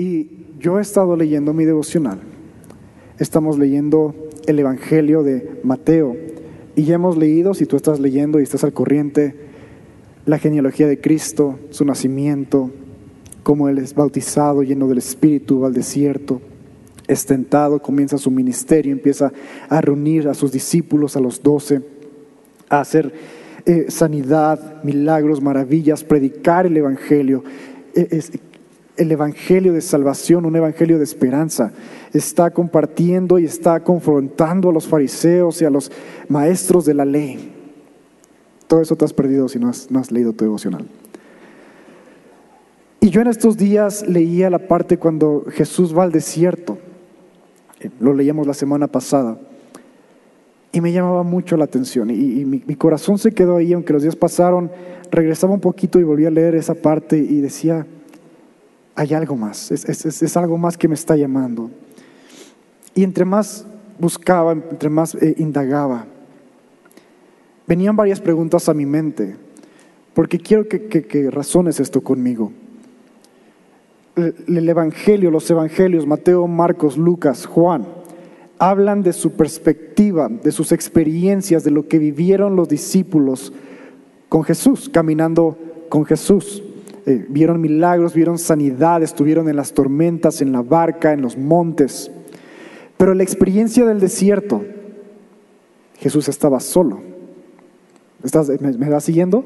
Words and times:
Y 0.00 0.30
yo 0.58 0.78
he 0.78 0.80
estado 0.80 1.14
leyendo 1.14 1.52
mi 1.52 1.66
devocional. 1.66 2.20
Estamos 3.18 3.58
leyendo 3.58 4.14
el 4.46 4.58
Evangelio 4.58 5.22
de 5.22 5.60
Mateo. 5.62 6.16
Y 6.74 6.84
ya 6.84 6.94
hemos 6.94 7.18
leído, 7.18 7.52
si 7.52 7.66
tú 7.66 7.76
estás 7.76 8.00
leyendo 8.00 8.40
y 8.40 8.42
estás 8.42 8.64
al 8.64 8.72
corriente, 8.72 9.34
la 10.24 10.38
genealogía 10.38 10.86
de 10.86 11.02
Cristo, 11.02 11.58
su 11.68 11.84
nacimiento, 11.84 12.70
cómo 13.42 13.68
Él 13.68 13.76
es 13.76 13.94
bautizado, 13.94 14.62
lleno 14.62 14.88
del 14.88 14.96
Espíritu, 14.96 15.60
va 15.60 15.66
al 15.66 15.74
desierto, 15.74 16.40
es 17.06 17.26
tentado, 17.26 17.82
comienza 17.82 18.16
su 18.16 18.30
ministerio, 18.30 18.92
empieza 18.92 19.30
a 19.68 19.82
reunir 19.82 20.28
a 20.28 20.32
sus 20.32 20.50
discípulos, 20.50 21.14
a 21.14 21.20
los 21.20 21.42
doce, 21.42 21.82
a 22.70 22.80
hacer 22.80 23.12
eh, 23.66 23.90
sanidad, 23.90 24.82
milagros, 24.82 25.42
maravillas, 25.42 26.04
predicar 26.04 26.64
el 26.64 26.78
Evangelio. 26.78 27.44
E, 27.94 28.08
es, 28.12 28.32
el 29.00 29.10
Evangelio 29.10 29.72
de 29.72 29.80
salvación, 29.80 30.44
un 30.44 30.56
Evangelio 30.56 30.98
de 30.98 31.04
esperanza. 31.04 31.72
Está 32.12 32.50
compartiendo 32.50 33.38
y 33.38 33.46
está 33.46 33.80
confrontando 33.80 34.68
a 34.68 34.72
los 34.74 34.86
fariseos 34.86 35.62
y 35.62 35.64
a 35.64 35.70
los 35.70 35.90
maestros 36.28 36.84
de 36.84 36.92
la 36.92 37.06
ley. 37.06 37.50
Todo 38.66 38.82
eso 38.82 38.96
te 38.96 39.06
has 39.06 39.14
perdido 39.14 39.48
si 39.48 39.58
no 39.58 39.70
has, 39.70 40.12
leído 40.12 40.34
tu 40.34 40.44
devocional. 40.44 40.84
Y 43.00 43.08
yo 43.08 43.22
en 43.22 43.28
estos 43.28 43.56
días 43.56 44.06
leía 44.06 44.50
la 44.50 44.68
parte 44.68 44.98
cuando 44.98 45.46
Jesús 45.48 45.96
va 45.96 46.02
al 46.02 46.12
desierto. 46.12 46.76
Lo 48.00 48.12
leíamos 48.12 48.46
la 48.46 48.52
semana 48.52 48.86
pasada. 48.86 49.38
Y 50.72 50.82
me 50.82 50.92
llamaba 50.92 51.22
mucho 51.22 51.56
la 51.56 51.64
atención. 51.64 52.10
Y, 52.10 52.44
mi, 52.44 52.74
corazón 52.76 53.16
se 53.16 53.32
quedó 53.32 53.56
ahí, 53.56 53.72
aunque 53.72 53.94
los 53.94 54.02
días 54.02 54.14
pasaron. 54.14 54.70
Regresaba 55.10 55.54
un 55.54 55.60
poquito 55.60 55.98
y 55.98 56.04
volví 56.04 56.26
a 56.26 56.30
leer 56.30 56.54
esa 56.54 56.74
parte 56.74 57.16
y 57.16 57.40
decía, 57.40 57.86
hay 59.00 59.14
algo 59.14 59.34
más. 59.34 59.70
Es, 59.70 60.36
algo 60.36 60.58
más 60.58 60.76
que 60.76 60.86
me 60.86 60.94
está 60.94 61.16
llamando. 61.16 61.70
Y 62.94 63.02
entre 63.02 63.24
más 63.24 63.66
buscaba, 63.98 64.52
entre 64.52 64.90
más 64.90 65.14
eh, 65.14 65.34
indagaba, 65.38 66.06
venían 67.66 67.96
varias 67.96 68.20
preguntas 68.20 68.68
a 68.68 68.74
mi 68.74 68.84
mente. 68.84 69.36
Porque 70.12 70.38
quiero 70.38 70.68
que, 70.68 70.88
que 70.88 71.30
razones 71.30 71.80
esto 71.80 72.02
conmigo 72.02 72.52
el 74.16 74.68
Evangelio, 74.68 75.30
los 75.30 75.50
Evangelios, 75.50 76.06
Mateo, 76.06 76.46
Marcos, 76.46 76.98
Lucas, 76.98 77.46
Juan, 77.46 77.86
hablan 78.58 79.02
de 79.02 79.12
su 79.12 79.32
perspectiva, 79.32 80.28
de 80.28 80.52
sus 80.52 80.72
experiencias, 80.72 81.64
de 81.64 81.70
lo 81.70 81.88
que 81.88 81.98
vivieron 81.98 82.56
los 82.56 82.68
discípulos 82.68 83.52
con 84.28 84.44
Jesús, 84.44 84.90
caminando 84.92 85.56
con 85.88 86.04
Jesús. 86.04 86.62
Eh, 87.10 87.26
vieron 87.28 87.60
milagros, 87.60 88.14
vieron 88.14 88.38
sanidad, 88.38 89.02
estuvieron 89.02 89.48
en 89.48 89.56
las 89.56 89.72
tormentas, 89.72 90.40
en 90.42 90.52
la 90.52 90.62
barca, 90.62 91.12
en 91.12 91.22
los 91.22 91.36
montes. 91.36 92.08
Pero 92.96 93.14
la 93.14 93.24
experiencia 93.24 93.84
del 93.84 93.98
desierto, 93.98 94.62
Jesús 95.98 96.28
estaba 96.28 96.60
solo. 96.60 97.00
¿Estás, 98.22 98.48
me, 98.60 98.72
¿Me 98.74 98.88
vas 98.88 99.02
siguiendo? 99.02 99.44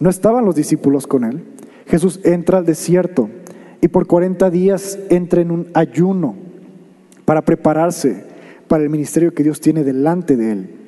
No 0.00 0.10
estaban 0.10 0.44
los 0.44 0.56
discípulos 0.56 1.06
con 1.06 1.22
él. 1.22 1.44
Jesús 1.86 2.18
entra 2.24 2.58
al 2.58 2.66
desierto 2.66 3.30
y 3.80 3.86
por 3.86 4.08
40 4.08 4.50
días 4.50 4.98
entra 5.08 5.40
en 5.40 5.52
un 5.52 5.68
ayuno 5.74 6.34
para 7.24 7.42
prepararse 7.42 8.24
para 8.66 8.82
el 8.82 8.90
ministerio 8.90 9.34
que 9.34 9.44
Dios 9.44 9.60
tiene 9.60 9.84
delante 9.84 10.36
de 10.36 10.50
él. 10.50 10.81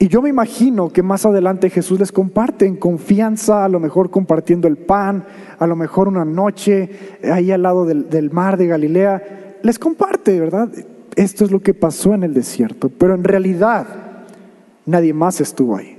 Y 0.00 0.06
yo 0.06 0.22
me 0.22 0.28
imagino 0.28 0.90
que 0.90 1.02
más 1.02 1.26
adelante 1.26 1.70
Jesús 1.70 1.98
les 1.98 2.12
comparte 2.12 2.66
en 2.66 2.76
confianza, 2.76 3.64
a 3.64 3.68
lo 3.68 3.80
mejor 3.80 4.10
compartiendo 4.10 4.68
el 4.68 4.76
pan, 4.76 5.24
a 5.58 5.66
lo 5.66 5.74
mejor 5.74 6.06
una 6.06 6.24
noche 6.24 7.18
ahí 7.24 7.50
al 7.50 7.62
lado 7.62 7.84
del, 7.84 8.08
del 8.08 8.30
mar 8.30 8.56
de 8.56 8.68
Galilea, 8.68 9.58
les 9.62 9.78
comparte, 9.78 10.38
¿verdad? 10.38 10.70
Esto 11.16 11.44
es 11.44 11.50
lo 11.50 11.60
que 11.60 11.74
pasó 11.74 12.14
en 12.14 12.22
el 12.22 12.32
desierto, 12.32 12.90
pero 12.90 13.14
en 13.14 13.24
realidad 13.24 13.86
nadie 14.86 15.12
más 15.12 15.40
estuvo 15.40 15.76
ahí. 15.76 15.98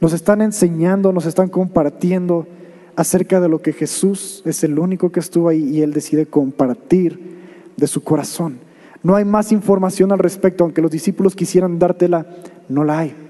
Nos 0.00 0.12
están 0.12 0.42
enseñando, 0.42 1.10
nos 1.10 1.24
están 1.24 1.48
compartiendo 1.48 2.46
acerca 2.94 3.40
de 3.40 3.48
lo 3.48 3.62
que 3.62 3.72
Jesús 3.72 4.42
es 4.44 4.62
el 4.64 4.78
único 4.78 5.10
que 5.12 5.20
estuvo 5.20 5.48
ahí 5.48 5.62
y 5.62 5.80
él 5.80 5.94
decide 5.94 6.26
compartir 6.26 7.38
de 7.74 7.86
su 7.86 8.04
corazón. 8.04 8.58
No 9.02 9.16
hay 9.16 9.24
más 9.24 9.50
información 9.50 10.12
al 10.12 10.18
respecto, 10.18 10.64
aunque 10.64 10.82
los 10.82 10.90
discípulos 10.90 11.34
quisieran 11.34 11.78
dártela, 11.78 12.26
no 12.68 12.84
la 12.84 12.98
hay. 12.98 13.29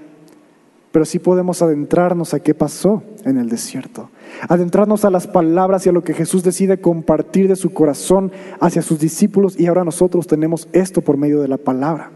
Pero 0.92 1.04
sí 1.04 1.18
podemos 1.18 1.62
adentrarnos 1.62 2.34
a 2.34 2.40
qué 2.40 2.52
pasó 2.52 3.02
en 3.24 3.38
el 3.38 3.48
desierto, 3.48 4.10
adentrarnos 4.48 5.04
a 5.04 5.10
las 5.10 5.26
palabras 5.26 5.86
y 5.86 5.88
a 5.88 5.92
lo 5.92 6.02
que 6.02 6.14
Jesús 6.14 6.42
decide 6.42 6.80
compartir 6.80 7.48
de 7.48 7.56
su 7.56 7.72
corazón 7.72 8.32
hacia 8.58 8.82
sus 8.82 8.98
discípulos 8.98 9.58
y 9.58 9.66
ahora 9.66 9.84
nosotros 9.84 10.26
tenemos 10.26 10.68
esto 10.72 11.00
por 11.00 11.16
medio 11.16 11.40
de 11.40 11.48
la 11.48 11.58
palabra. 11.58 12.10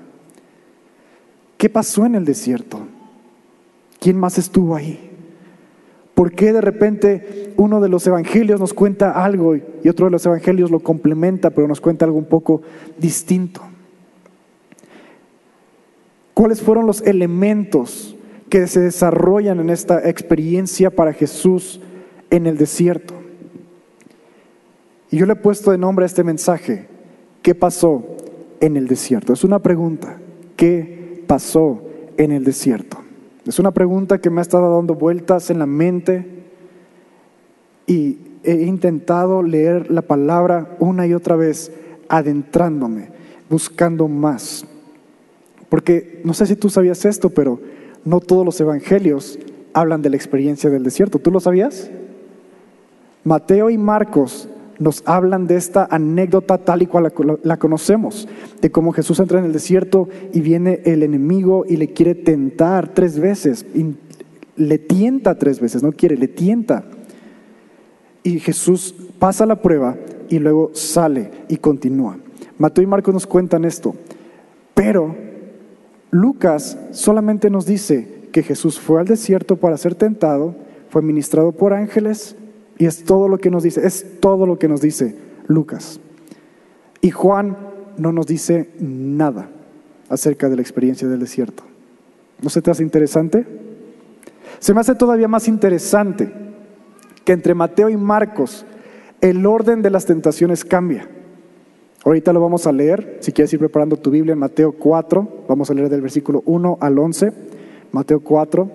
¿Qué 1.56 1.68
pasó 1.68 2.04
en 2.04 2.16
el 2.16 2.24
desierto? 2.24 2.80
¿Quién 4.00 4.18
más 4.18 4.38
estuvo 4.38 4.74
ahí? 4.74 5.10
¿Por 6.14 6.32
qué 6.32 6.52
de 6.52 6.60
repente 6.60 7.54
uno 7.56 7.80
de 7.80 7.88
los 7.88 8.06
evangelios 8.06 8.60
nos 8.60 8.74
cuenta 8.74 9.24
algo 9.24 9.56
y 9.56 9.88
otro 9.88 10.06
de 10.06 10.12
los 10.12 10.26
evangelios 10.26 10.70
lo 10.70 10.80
complementa, 10.80 11.50
pero 11.50 11.66
nos 11.66 11.80
cuenta 11.80 12.04
algo 12.04 12.18
un 12.18 12.26
poco 12.26 12.62
distinto? 12.98 13.62
¿Cuáles 16.34 16.60
fueron 16.60 16.86
los 16.86 17.02
elementos 17.02 18.13
que 18.54 18.68
se 18.68 18.78
desarrollan 18.78 19.58
en 19.58 19.68
esta 19.68 20.08
experiencia 20.08 20.88
para 20.88 21.12
Jesús 21.12 21.80
en 22.30 22.46
el 22.46 22.56
desierto? 22.56 23.12
Y 25.10 25.16
yo 25.16 25.26
le 25.26 25.32
he 25.32 25.36
puesto 25.36 25.72
de 25.72 25.78
nombre 25.78 26.04
a 26.04 26.06
este 26.06 26.22
mensaje, 26.22 26.86
¿qué 27.42 27.56
pasó 27.56 28.04
en 28.60 28.76
el 28.76 28.86
desierto? 28.86 29.32
Es 29.32 29.42
una 29.42 29.58
pregunta, 29.58 30.18
¿qué 30.54 31.24
pasó 31.26 31.82
en 32.16 32.30
el 32.30 32.44
desierto? 32.44 32.98
Es 33.44 33.58
una 33.58 33.72
pregunta 33.72 34.20
que 34.20 34.30
me 34.30 34.40
ha 34.40 34.42
estado 34.42 34.76
dando 34.76 34.94
vueltas 34.94 35.50
en 35.50 35.58
la 35.58 35.66
mente 35.66 36.24
y 37.88 38.18
he 38.44 38.62
intentado 38.62 39.42
leer 39.42 39.90
la 39.90 40.02
palabra 40.02 40.76
una 40.78 41.08
y 41.08 41.14
otra 41.14 41.34
vez, 41.34 41.72
adentrándome, 42.08 43.08
buscando 43.50 44.06
más. 44.06 44.64
Porque 45.68 46.20
no 46.22 46.34
sé 46.34 46.46
si 46.46 46.54
tú 46.54 46.70
sabías 46.70 47.04
esto, 47.04 47.30
pero 47.30 47.73
no 48.04 48.20
todos 48.20 48.44
los 48.44 48.60
evangelios 48.60 49.38
hablan 49.72 50.02
de 50.02 50.10
la 50.10 50.16
experiencia 50.16 50.70
del 50.70 50.84
desierto. 50.84 51.18
¿Tú 51.18 51.30
lo 51.30 51.40
sabías? 51.40 51.90
Mateo 53.24 53.70
y 53.70 53.78
Marcos 53.78 54.48
nos 54.78 55.02
hablan 55.06 55.46
de 55.46 55.56
esta 55.56 55.86
anécdota 55.90 56.58
tal 56.58 56.82
y 56.82 56.86
cual 56.86 57.12
la, 57.42 57.56
conocemos, 57.58 58.28
de 58.60 58.70
cómo 58.70 58.92
Jesús 58.92 59.18
entra 59.20 59.38
en 59.38 59.46
el 59.46 59.52
desierto 59.52 60.08
y 60.32 60.40
viene 60.40 60.80
el 60.84 61.02
enemigo 61.02 61.64
y 61.68 61.76
le 61.76 61.92
quiere 61.92 62.14
tentar 62.14 62.92
tres 62.92 63.18
veces, 63.18 63.64
le 64.56 64.78
tienta 64.78 65.38
tres 65.38 65.60
veces, 65.60 65.82
no 65.82 65.92
quiere, 65.92 66.16
le 66.16 66.28
tienta. 66.28 66.84
Y 68.22 68.40
Jesús 68.40 68.94
pasa 69.18 69.46
la 69.46 69.60
prueba 69.60 69.96
y 70.28 70.38
luego 70.38 70.70
sale 70.74 71.30
y 71.48 71.56
continúa. 71.58 72.18
Mateo 72.58 72.84
y 72.84 72.86
Marcos 72.86 73.14
nos 73.14 73.26
cuentan 73.26 73.64
esto, 73.64 73.94
pero 74.74 75.14
Lucas 76.14 76.78
solamente 76.92 77.50
nos 77.50 77.66
dice 77.66 78.28
que 78.30 78.44
Jesús 78.44 78.78
fue 78.78 79.00
al 79.00 79.06
desierto 79.08 79.56
para 79.56 79.76
ser 79.76 79.96
tentado, 79.96 80.54
fue 80.88 81.02
ministrado 81.02 81.50
por 81.50 81.74
ángeles, 81.74 82.36
y 82.78 82.86
es 82.86 83.02
todo 83.02 83.26
lo 83.26 83.38
que 83.38 83.50
nos 83.50 83.64
dice, 83.64 83.84
es 83.84 84.20
todo 84.20 84.46
lo 84.46 84.56
que 84.56 84.68
nos 84.68 84.80
dice 84.80 85.16
Lucas. 85.48 85.98
Y 87.00 87.10
Juan 87.10 87.56
no 87.96 88.12
nos 88.12 88.28
dice 88.28 88.70
nada 88.78 89.48
acerca 90.08 90.48
de 90.48 90.54
la 90.54 90.62
experiencia 90.62 91.08
del 91.08 91.18
desierto. 91.18 91.64
¿No 92.40 92.48
se 92.48 92.62
te 92.62 92.70
hace 92.70 92.84
interesante? 92.84 93.44
Se 94.60 94.72
me 94.72 94.82
hace 94.82 94.94
todavía 94.94 95.26
más 95.26 95.48
interesante 95.48 96.32
que 97.24 97.32
entre 97.32 97.54
Mateo 97.54 97.88
y 97.88 97.96
Marcos 97.96 98.64
el 99.20 99.44
orden 99.46 99.82
de 99.82 99.90
las 99.90 100.06
tentaciones 100.06 100.64
cambia. 100.64 101.08
Ahorita 102.04 102.34
lo 102.34 102.40
vamos 102.40 102.66
a 102.66 102.72
leer, 102.72 103.18
si 103.20 103.32
quieres 103.32 103.52
ir 103.54 103.58
preparando 103.58 103.96
tu 103.96 104.10
Biblia 104.10 104.34
en 104.34 104.38
Mateo 104.38 104.72
4, 104.72 105.46
vamos 105.48 105.70
a 105.70 105.74
leer 105.74 105.88
del 105.88 106.02
versículo 106.02 106.42
1 106.44 106.78
al 106.80 106.98
11, 106.98 107.32
Mateo 107.92 108.20
4, 108.20 108.70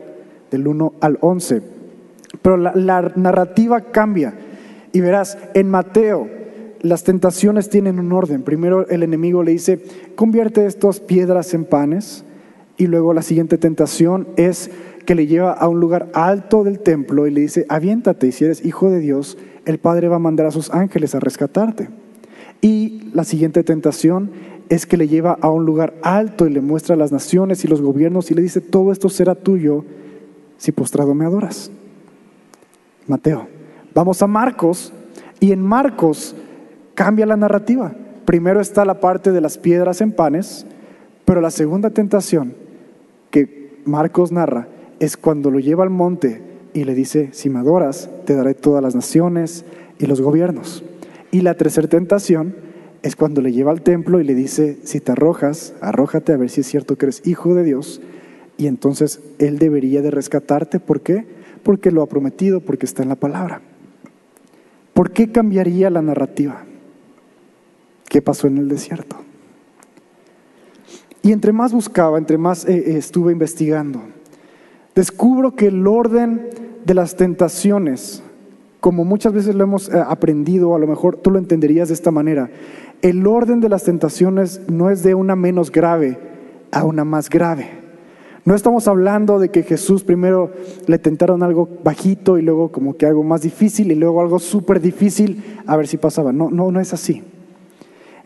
del 0.50 0.68
1 0.68 0.94
al 1.00 1.20
11. 1.22 1.62
Pero 2.42 2.58
la, 2.58 3.12
narrativa 3.16 3.82
cambia. 3.82 4.34
Y 4.92 5.02
verás, 5.02 5.38
en 5.54 5.70
Mateo 5.70 6.28
las 6.82 7.04
tentaciones 7.04 7.70
tienen 7.70 8.00
un 8.00 8.14
orden. 8.14 8.42
Primero 8.42 8.88
el 8.88 9.04
enemigo 9.04 9.44
le 9.44 9.52
dice, 9.52 9.80
convierte 10.16 10.66
estas 10.66 11.00
piedras 11.00 11.54
en 11.54 11.66
panes. 11.66 12.24
Y 12.78 12.88
luego 12.88 13.14
la 13.14 13.22
siguiente 13.22 13.58
tentación 13.58 14.30
es 14.38 14.72
que 15.06 15.14
le 15.14 15.28
lleva 15.28 15.52
a 15.52 15.68
un 15.68 15.80
lugar 15.80 16.08
alto 16.14 16.64
del 16.64 16.80
templo 16.80 17.28
y 17.28 17.32
le 17.32 17.42
dice, 17.42 17.66
aviéntate 17.68 18.28
y 18.28 18.32
si 18.32 18.46
eres 18.46 18.66
hijo 18.66 18.90
de 18.90 19.00
Dios, 19.00 19.38
el 19.66 19.78
Padre 19.78 20.08
va 20.08 20.16
a 20.16 20.20
mandar 20.20 20.46
a 20.46 20.52
sus 20.52 20.72
ángeles 20.72 21.14
a 21.14 21.20
rescatarte. 21.20 21.90
Y 22.62 23.10
la 23.14 23.24
siguiente 23.24 23.64
tentación 23.64 24.32
es 24.70 24.86
que 24.86 24.98
le 24.98 25.08
lleva 25.08 25.38
a 25.42 25.50
un 25.50 25.66
lugar 25.66 25.96
alto 26.02 26.46
y 26.46 26.52
le 26.52 26.62
muestra 26.62 26.96
a 26.96 26.98
las 26.98 27.12
naciones 27.12 27.64
y 27.64 27.68
los 27.68 27.82
gobiernos 27.82 28.30
y 28.32 28.36
le 28.36 28.42
dice, 28.42 28.62
todo 28.62 28.92
esto 28.92 29.10
será 29.10 29.36
tuyo 29.36 29.84
si 30.58 30.72
postrado 30.72 31.16
me 31.16 31.26
adoras. 31.26 31.72
Mateo. 33.08 33.48
Vamos 33.96 34.22
a 34.22 34.28
Marcos 34.28 34.94
Y 35.40 35.52
en 35.52 35.62
Marcos 35.62 36.36
cambia 36.94 37.26
la 37.26 37.38
narrativa. 37.38 37.94
Primero 38.26 38.60
está 38.60 38.86
la 38.86 39.00
parte 39.00 39.32
de 39.32 39.42
las 39.42 39.58
piedras 39.58 40.02
en 40.02 40.12
panes, 40.12 40.66
pero 41.26 41.42
la 41.42 41.50
segunda 41.50 41.90
tentación 41.90 42.54
que 43.32 43.80
Marcos 43.86 44.32
narra 44.32 44.68
es 45.00 45.16
cuando 45.16 45.50
lo 45.50 45.60
lleva 45.60 45.84
al 45.84 45.90
monte 45.90 46.42
y 46.74 46.84
le 46.84 46.94
dice, 46.94 47.30
si 47.32 47.50
me 47.50 47.60
adoras, 47.60 48.10
te 48.26 48.36
daré 48.36 48.54
todas 48.54 48.84
las 48.84 48.96
naciones 48.96 49.66
y 49.98 50.06
los 50.06 50.22
gobiernos. 50.22 50.84
Y 51.32 51.42
la 51.42 51.56
tercera 51.56 51.88
tentación 51.88 52.56
es 53.02 53.16
cuando 53.16 53.42
le 53.42 53.52
lleva 53.52 53.72
al 53.72 53.82
templo 53.82 54.20
y 54.20 54.24
le 54.24 54.36
dice, 54.36 54.80
si 54.84 55.00
te 55.00 55.12
arrojas, 55.12 55.74
arrójate 55.82 56.34
a 56.34 56.38
ver 56.38 56.50
si 56.50 56.62
es 56.62 56.68
cierto 56.68 56.98
que 56.98 57.06
eres 57.06 57.26
hijo 57.26 57.56
de 57.56 57.64
Dios. 57.64 58.02
Y 58.58 58.68
entonces 58.68 59.22
Él 59.38 59.58
debería 59.60 60.02
de 60.02 60.12
rescatarte. 60.12 60.80
¿Por 60.80 61.02
qué? 61.02 61.26
Porque 61.64 61.92
lo 61.92 62.02
ha 62.02 62.08
prometido, 62.08 62.60
porque 62.60 62.86
está 62.86 63.04
en 63.04 63.10
la 63.10 63.16
palabra. 63.16 63.62
¿Por 64.94 65.12
qué 65.12 65.32
cambiaría 65.32 65.90
la 65.90 66.02
narrativa? 66.02 66.66
¿Qué 68.10 68.22
pasó 68.22 68.48
en 68.48 68.58
el 68.58 68.68
desierto? 68.68 69.16
Y 71.22 71.32
entre 71.32 71.54
más 71.54 71.74
buscaba, 71.74 72.18
entre 72.18 72.38
más 72.38 72.66
eh, 72.66 72.76
eh, 72.76 72.98
estuve 72.98 73.32
investigando, 73.32 74.02
descubro 74.96 75.56
que 75.56 75.68
el 75.68 75.86
orden 75.86 76.50
de 76.86 76.94
las 76.94 77.16
tentaciones, 77.16 78.24
como 78.80 79.04
muchas 79.04 79.34
veces 79.34 79.56
lo 79.56 79.64
hemos 79.64 79.90
eh, 79.90 80.04
aprendido, 80.06 80.76
a 80.76 80.80
lo 80.80 80.88
mejor 80.88 81.18
tú 81.18 81.32
lo 81.32 81.40
entenderías 81.40 81.90
de 81.90 81.94
esta 81.94 82.12
manera, 82.12 82.50
el 83.02 83.26
orden 83.28 83.60
de 83.60 83.70
las 83.70 83.84
tentaciones 83.84 84.62
no 84.70 84.90
es 84.90 85.04
de 85.04 85.16
una 85.16 85.36
menos 85.36 85.72
grave 85.72 86.18
a 86.72 86.84
una 86.84 87.04
más 87.06 87.30
grave. 87.30 87.80
No 88.46 88.56
estamos 88.56 88.88
hablando 88.88 89.38
de 89.38 89.50
que 89.50 89.64
Jesús 89.64 90.04
primero 90.04 90.52
le 90.88 90.98
tentaron 90.98 91.44
algo 91.44 91.70
bajito 91.84 92.38
y 92.38 92.42
luego 92.42 92.72
como 92.72 92.96
que 92.96 93.06
algo 93.06 93.24
más 93.24 93.42
difícil 93.42 93.92
y 93.92 93.96
luego 93.96 94.22
algo 94.22 94.40
súper 94.40 94.80
difícil 94.82 95.44
a 95.68 95.76
ver 95.78 95.88
si 95.88 95.98
pasaba. 95.98 96.32
No, 96.32 96.50
no, 96.50 96.72
no 96.72 96.80
es 96.80 96.94
así. 96.94 97.22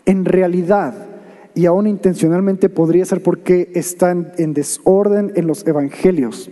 En 0.05 0.25
realidad, 0.25 0.93
y 1.55 1.65
aún 1.65 1.87
intencionalmente 1.87 2.69
podría 2.69 3.05
ser 3.05 3.21
porque 3.21 3.71
están 3.73 4.31
en 4.37 4.53
desorden 4.53 5.31
en 5.35 5.47
los 5.47 5.65
evangelios, 5.67 6.49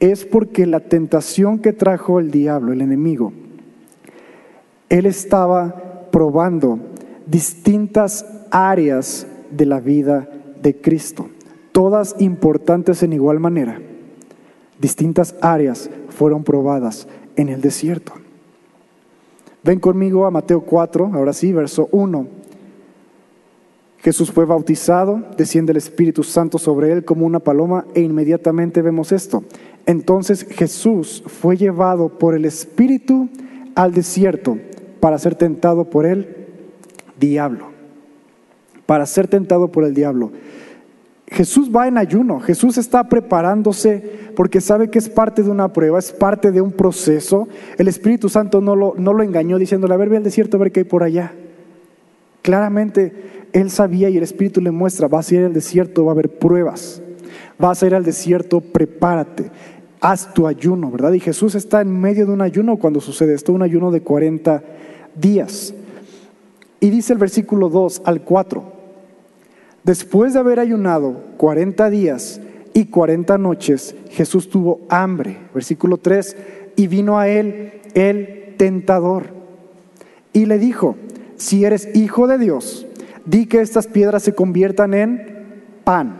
es 0.00 0.24
porque 0.24 0.66
la 0.66 0.80
tentación 0.80 1.58
que 1.58 1.72
trajo 1.72 2.18
el 2.18 2.30
diablo, 2.30 2.72
el 2.72 2.80
enemigo, 2.80 3.32
él 4.88 5.06
estaba 5.06 6.08
probando 6.10 6.80
distintas 7.26 8.26
áreas 8.50 9.26
de 9.50 9.66
la 9.66 9.78
vida 9.78 10.28
de 10.60 10.80
Cristo, 10.80 11.28
todas 11.72 12.16
importantes 12.18 13.02
en 13.02 13.12
igual 13.12 13.38
manera. 13.38 13.80
Distintas 14.80 15.34
áreas 15.40 15.90
fueron 16.08 16.42
probadas 16.42 17.06
en 17.36 17.50
el 17.50 17.60
desierto. 17.60 18.14
Ven 19.62 19.78
conmigo 19.78 20.24
a 20.24 20.30
Mateo 20.30 20.62
4, 20.62 21.10
ahora 21.12 21.34
sí, 21.34 21.52
verso 21.52 21.88
1. 21.92 22.40
Jesús 23.98 24.32
fue 24.32 24.46
bautizado, 24.46 25.22
desciende 25.36 25.72
el 25.72 25.76
Espíritu 25.76 26.22
Santo 26.22 26.58
sobre 26.58 26.90
él 26.90 27.04
como 27.04 27.26
una 27.26 27.40
paloma 27.40 27.84
e 27.94 28.00
inmediatamente 28.00 28.80
vemos 28.80 29.12
esto. 29.12 29.44
Entonces 29.86 30.46
Jesús 30.48 31.22
fue 31.26 31.56
llevado 31.56 32.08
por 32.08 32.34
el 32.34 32.44
Espíritu 32.44 33.28
al 33.74 33.92
desierto 33.92 34.58
para 35.00 35.18
ser 35.18 35.34
tentado 35.34 35.84
por 35.84 36.06
el 36.06 36.28
diablo. 37.18 37.66
Para 38.86 39.06
ser 39.06 39.28
tentado 39.28 39.68
por 39.68 39.84
el 39.84 39.94
diablo. 39.94 40.32
Jesús 41.26 41.70
va 41.74 41.86
en 41.86 41.96
ayuno, 41.96 42.40
Jesús 42.40 42.76
está 42.76 43.08
preparándose 43.08 44.02
porque 44.34 44.60
sabe 44.60 44.90
que 44.90 44.98
es 44.98 45.08
parte 45.08 45.44
de 45.44 45.50
una 45.50 45.72
prueba, 45.72 45.98
es 45.98 46.10
parte 46.10 46.50
de 46.50 46.60
un 46.60 46.72
proceso. 46.72 47.46
El 47.78 47.86
Espíritu 47.86 48.28
Santo 48.28 48.60
no 48.60 48.74
lo, 48.74 48.94
no 48.98 49.12
lo 49.12 49.22
engañó 49.22 49.56
diciéndole, 49.58 49.94
a 49.94 49.96
ver, 49.96 50.08
ve 50.08 50.16
al 50.16 50.24
desierto, 50.24 50.56
a 50.56 50.60
ver 50.60 50.72
qué 50.72 50.80
hay 50.80 50.84
por 50.84 51.04
allá. 51.04 51.32
Claramente 52.42 53.12
él 53.52 53.70
sabía 53.70 54.08
y 54.08 54.16
el 54.16 54.24
Espíritu 54.24 54.60
le 54.60 54.72
muestra, 54.72 55.06
vas 55.06 55.30
a 55.30 55.34
ir 55.36 55.44
al 55.44 55.52
desierto, 55.52 56.04
va 56.04 56.10
a 56.10 56.14
haber 56.14 56.30
pruebas. 56.30 57.00
Vas 57.60 57.82
a 57.82 57.86
ir 57.86 57.94
al 57.94 58.04
desierto, 58.04 58.60
prepárate, 58.60 59.50
haz 60.00 60.32
tu 60.32 60.46
ayuno, 60.46 60.90
¿verdad? 60.90 61.12
Y 61.12 61.20
Jesús 61.20 61.54
está 61.54 61.80
en 61.80 62.00
medio 62.00 62.26
de 62.26 62.32
un 62.32 62.40
ayuno 62.40 62.76
cuando 62.78 63.00
sucede 63.00 63.34
esto, 63.34 63.52
un 63.52 63.62
ayuno 63.62 63.90
de 63.90 64.00
40 64.00 64.62
días. 65.14 65.74
Y 66.80 66.90
dice 66.90 67.12
el 67.12 67.18
versículo 67.18 67.68
2 67.68 68.02
al 68.04 68.22
4, 68.22 68.64
después 69.84 70.32
de 70.32 70.40
haber 70.40 70.58
ayunado 70.58 71.20
40 71.36 71.90
días 71.90 72.40
y 72.72 72.86
40 72.86 73.36
noches, 73.38 73.94
Jesús 74.10 74.48
tuvo 74.48 74.80
hambre. 74.88 75.36
Versículo 75.52 75.98
3, 75.98 76.36
y 76.76 76.86
vino 76.86 77.18
a 77.18 77.28
él 77.28 77.72
el 77.94 78.54
tentador 78.56 79.40
y 80.32 80.46
le 80.46 80.58
dijo, 80.58 80.96
si 81.36 81.64
eres 81.64 81.88
hijo 81.94 82.26
de 82.26 82.38
Dios, 82.38 82.86
di 83.26 83.46
que 83.46 83.60
estas 83.60 83.86
piedras 83.86 84.22
se 84.22 84.34
conviertan 84.34 84.94
en 84.94 85.62
pan. 85.84 86.19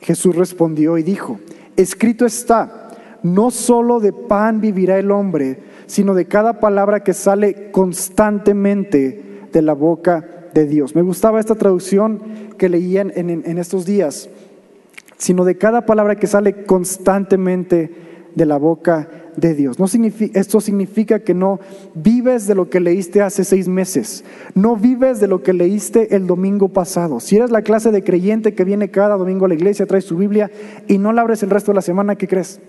Jesús 0.00 0.36
respondió 0.36 0.98
y 0.98 1.02
dijo, 1.02 1.38
escrito 1.76 2.26
está, 2.26 2.90
no 3.22 3.50
solo 3.50 4.00
de 4.00 4.12
pan 4.12 4.60
vivirá 4.60 4.98
el 4.98 5.10
hombre, 5.10 5.58
sino 5.86 6.14
de 6.14 6.26
cada 6.26 6.60
palabra 6.60 7.02
que 7.02 7.14
sale 7.14 7.70
constantemente 7.70 9.48
de 9.52 9.62
la 9.62 9.74
boca 9.74 10.50
de 10.54 10.66
Dios. 10.66 10.94
Me 10.94 11.02
gustaba 11.02 11.40
esta 11.40 11.54
traducción 11.54 12.20
que 12.56 12.68
leían 12.68 13.12
en, 13.14 13.30
en 13.30 13.58
estos 13.58 13.84
días, 13.86 14.28
sino 15.16 15.44
de 15.44 15.56
cada 15.56 15.86
palabra 15.86 16.16
que 16.16 16.26
sale 16.26 16.64
constantemente 16.64 18.07
de 18.38 18.46
la 18.46 18.56
boca 18.56 19.08
de 19.36 19.52
Dios. 19.52 19.78
No 19.80 19.88
significa, 19.88 20.38
esto 20.38 20.60
significa 20.60 21.18
que 21.18 21.34
no 21.34 21.58
vives 21.94 22.46
de 22.46 22.54
lo 22.54 22.70
que 22.70 22.78
leíste 22.78 23.20
hace 23.20 23.42
seis 23.44 23.68
meses, 23.68 24.24
no 24.54 24.76
vives 24.76 25.18
de 25.18 25.26
lo 25.26 25.42
que 25.42 25.52
leíste 25.52 26.14
el 26.14 26.26
domingo 26.26 26.68
pasado. 26.68 27.18
Si 27.18 27.36
eres 27.36 27.50
la 27.50 27.62
clase 27.62 27.90
de 27.90 28.04
creyente 28.04 28.54
que 28.54 28.64
viene 28.64 28.90
cada 28.90 29.16
domingo 29.16 29.44
a 29.44 29.48
la 29.48 29.54
iglesia, 29.54 29.86
trae 29.86 30.00
su 30.00 30.16
Biblia 30.16 30.50
y 30.86 30.98
no 30.98 31.12
la 31.12 31.22
abres 31.22 31.42
el 31.42 31.50
resto 31.50 31.72
de 31.72 31.76
la 31.76 31.82
semana, 31.82 32.14
¿qué 32.14 32.28
crees? 32.28 32.60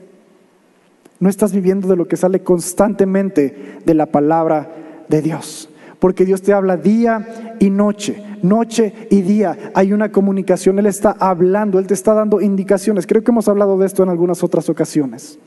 No 1.19 1.29
estás 1.29 1.53
viviendo 1.53 1.87
de 1.87 1.95
lo 1.95 2.07
que 2.07 2.17
sale 2.17 2.41
constantemente 2.41 3.79
de 3.85 3.93
la 3.93 4.07
palabra 4.07 5.05
de 5.07 5.21
Dios. 5.21 5.69
Porque 5.99 6.25
Dios 6.25 6.41
te 6.41 6.53
habla 6.53 6.77
día 6.77 7.55
y 7.59 7.69
noche, 7.69 8.23
noche 8.41 8.93
y 9.11 9.21
día. 9.21 9.71
Hay 9.75 9.93
una 9.93 10.11
comunicación, 10.11 10.79
Él 10.79 10.87
está 10.87 11.15
hablando, 11.19 11.77
Él 11.77 11.87
te 11.87 11.93
está 11.93 12.13
dando 12.15 12.41
indicaciones. 12.41 13.05
Creo 13.05 13.21
que 13.21 13.31
hemos 13.31 13.49
hablado 13.49 13.77
de 13.77 13.85
esto 13.85 14.01
en 14.01 14.09
algunas 14.09 14.43
otras 14.43 14.69
ocasiones. 14.69 15.37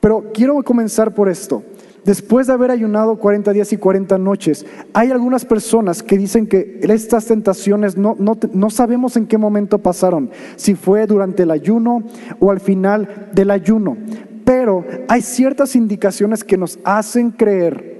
Pero 0.00 0.30
quiero 0.32 0.62
comenzar 0.62 1.14
por 1.14 1.28
esto. 1.28 1.62
Después 2.04 2.46
de 2.46 2.54
haber 2.54 2.70
ayunado 2.70 3.16
40 3.16 3.52
días 3.52 3.72
y 3.72 3.76
40 3.76 4.16
noches, 4.16 4.64
hay 4.94 5.10
algunas 5.10 5.44
personas 5.44 6.02
que 6.02 6.16
dicen 6.16 6.46
que 6.46 6.80
estas 6.82 7.26
tentaciones 7.26 7.96
no, 7.98 8.16
no, 8.18 8.70
sabemos 8.70 9.16
en 9.16 9.26
qué 9.26 9.36
momento 9.36 9.78
pasaron, 9.78 10.30
si 10.56 10.74
fue 10.74 11.06
durante 11.06 11.42
el 11.42 11.50
ayuno 11.50 12.02
o 12.38 12.50
al 12.50 12.60
final 12.60 13.28
del 13.32 13.50
ayuno. 13.50 13.98
Pero 14.46 14.84
hay 15.08 15.20
ciertas 15.20 15.76
indicaciones 15.76 16.42
que 16.42 16.56
nos 16.56 16.78
hacen 16.84 17.30
creer 17.32 17.90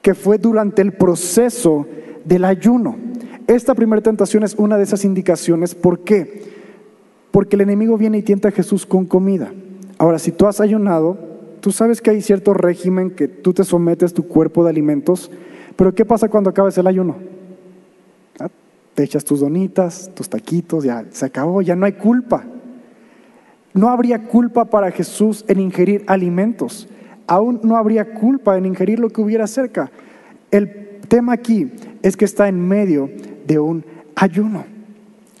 que 0.00 0.14
fue 0.14 0.38
durante 0.38 0.80
el 0.80 0.92
proceso 0.92 1.86
del 2.24 2.46
ayuno. 2.46 2.96
Esta 3.46 3.74
primera 3.74 4.00
tentación 4.00 4.42
es 4.42 4.54
una 4.54 4.78
de 4.78 4.84
esas 4.84 5.04
indicaciones. 5.04 5.74
¿Por 5.74 6.00
qué? 6.00 6.44
Porque 7.30 7.56
el 7.56 7.62
enemigo 7.62 7.98
viene 7.98 8.18
y 8.18 8.22
tienta 8.22 8.48
a 8.48 8.52
Jesús 8.52 8.86
con 8.86 9.04
comida. 9.04 9.52
Ahora, 10.00 10.18
si 10.18 10.32
tú 10.32 10.46
has 10.46 10.62
ayunado, 10.62 11.18
tú 11.60 11.72
sabes 11.72 12.00
que 12.00 12.08
hay 12.08 12.22
cierto 12.22 12.54
régimen 12.54 13.10
que 13.10 13.28
tú 13.28 13.52
te 13.52 13.64
sometes 13.64 14.14
tu 14.14 14.26
cuerpo 14.26 14.64
de 14.64 14.70
alimentos, 14.70 15.30
pero 15.76 15.94
¿qué 15.94 16.06
pasa 16.06 16.30
cuando 16.30 16.48
acabes 16.48 16.78
el 16.78 16.86
ayuno? 16.86 17.16
Ah, 18.38 18.48
te 18.94 19.02
echas 19.02 19.26
tus 19.26 19.40
donitas, 19.40 20.10
tus 20.14 20.30
taquitos, 20.30 20.84
ya 20.84 21.04
se 21.10 21.26
acabó, 21.26 21.60
ya 21.60 21.76
no 21.76 21.84
hay 21.84 21.92
culpa. 21.92 22.44
No 23.74 23.90
habría 23.90 24.26
culpa 24.26 24.64
para 24.64 24.90
Jesús 24.90 25.44
en 25.48 25.60
ingerir 25.60 26.02
alimentos. 26.06 26.88
Aún 27.26 27.60
no 27.62 27.76
habría 27.76 28.14
culpa 28.14 28.56
en 28.56 28.64
ingerir 28.64 29.00
lo 29.00 29.10
que 29.10 29.20
hubiera 29.20 29.46
cerca. 29.46 29.90
El 30.50 31.00
tema 31.08 31.34
aquí 31.34 31.72
es 32.00 32.16
que 32.16 32.24
está 32.24 32.48
en 32.48 32.66
medio 32.66 33.10
de 33.46 33.58
un 33.58 33.84
ayuno. 34.16 34.64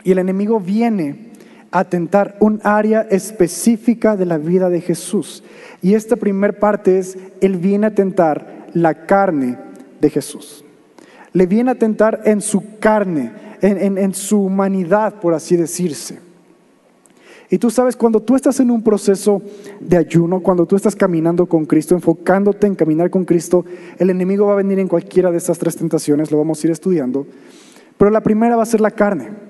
Y 0.04 0.12
el 0.12 0.18
enemigo 0.18 0.60
viene 0.60 1.29
a 1.70 1.84
tentar 1.84 2.36
un 2.40 2.60
área 2.64 3.02
específica 3.02 4.16
de 4.16 4.26
la 4.26 4.38
vida 4.38 4.70
de 4.70 4.80
Jesús. 4.80 5.42
Y 5.82 5.94
esta 5.94 6.16
primera 6.16 6.58
parte 6.58 6.98
es, 6.98 7.16
Él 7.40 7.56
viene 7.56 7.86
a 7.86 7.94
tentar 7.94 8.66
la 8.74 9.06
carne 9.06 9.58
de 10.00 10.10
Jesús. 10.10 10.64
Le 11.32 11.46
viene 11.46 11.70
a 11.70 11.76
tentar 11.76 12.22
en 12.24 12.40
su 12.40 12.78
carne, 12.78 13.32
en, 13.60 13.98
en 13.98 14.14
su 14.14 14.42
humanidad, 14.42 15.20
por 15.20 15.34
así 15.34 15.56
decirse. 15.56 16.18
Y 17.52 17.58
tú 17.58 17.68
sabes, 17.70 17.96
cuando 17.96 18.20
tú 18.20 18.36
estás 18.36 18.60
en 18.60 18.70
un 18.70 18.82
proceso 18.82 19.42
de 19.80 19.96
ayuno, 19.96 20.40
cuando 20.40 20.66
tú 20.66 20.76
estás 20.76 20.94
caminando 20.94 21.46
con 21.46 21.66
Cristo, 21.66 21.96
enfocándote 21.96 22.68
en 22.68 22.76
caminar 22.76 23.10
con 23.10 23.24
Cristo, 23.24 23.64
el 23.98 24.10
enemigo 24.10 24.46
va 24.46 24.52
a 24.52 24.56
venir 24.56 24.78
en 24.78 24.86
cualquiera 24.86 25.32
de 25.32 25.38
estas 25.38 25.58
tres 25.58 25.76
tentaciones, 25.76 26.30
lo 26.30 26.38
vamos 26.38 26.62
a 26.62 26.66
ir 26.68 26.70
estudiando. 26.70 27.26
Pero 27.98 28.12
la 28.12 28.22
primera 28.22 28.54
va 28.54 28.62
a 28.62 28.66
ser 28.66 28.80
la 28.80 28.92
carne. 28.92 29.49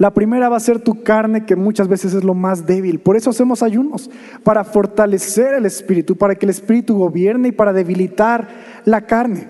La 0.00 0.14
primera 0.14 0.48
va 0.48 0.56
a 0.56 0.60
ser 0.60 0.80
tu 0.80 1.02
carne, 1.02 1.44
que 1.44 1.56
muchas 1.56 1.86
veces 1.86 2.14
es 2.14 2.24
lo 2.24 2.32
más 2.32 2.64
débil. 2.64 3.00
Por 3.00 3.18
eso 3.18 3.28
hacemos 3.28 3.62
ayunos, 3.62 4.10
para 4.42 4.64
fortalecer 4.64 5.52
el 5.52 5.66
espíritu, 5.66 6.16
para 6.16 6.36
que 6.36 6.46
el 6.46 6.50
espíritu 6.50 6.96
gobierne 6.96 7.48
y 7.48 7.52
para 7.52 7.74
debilitar 7.74 8.48
la 8.86 9.02
carne. 9.02 9.46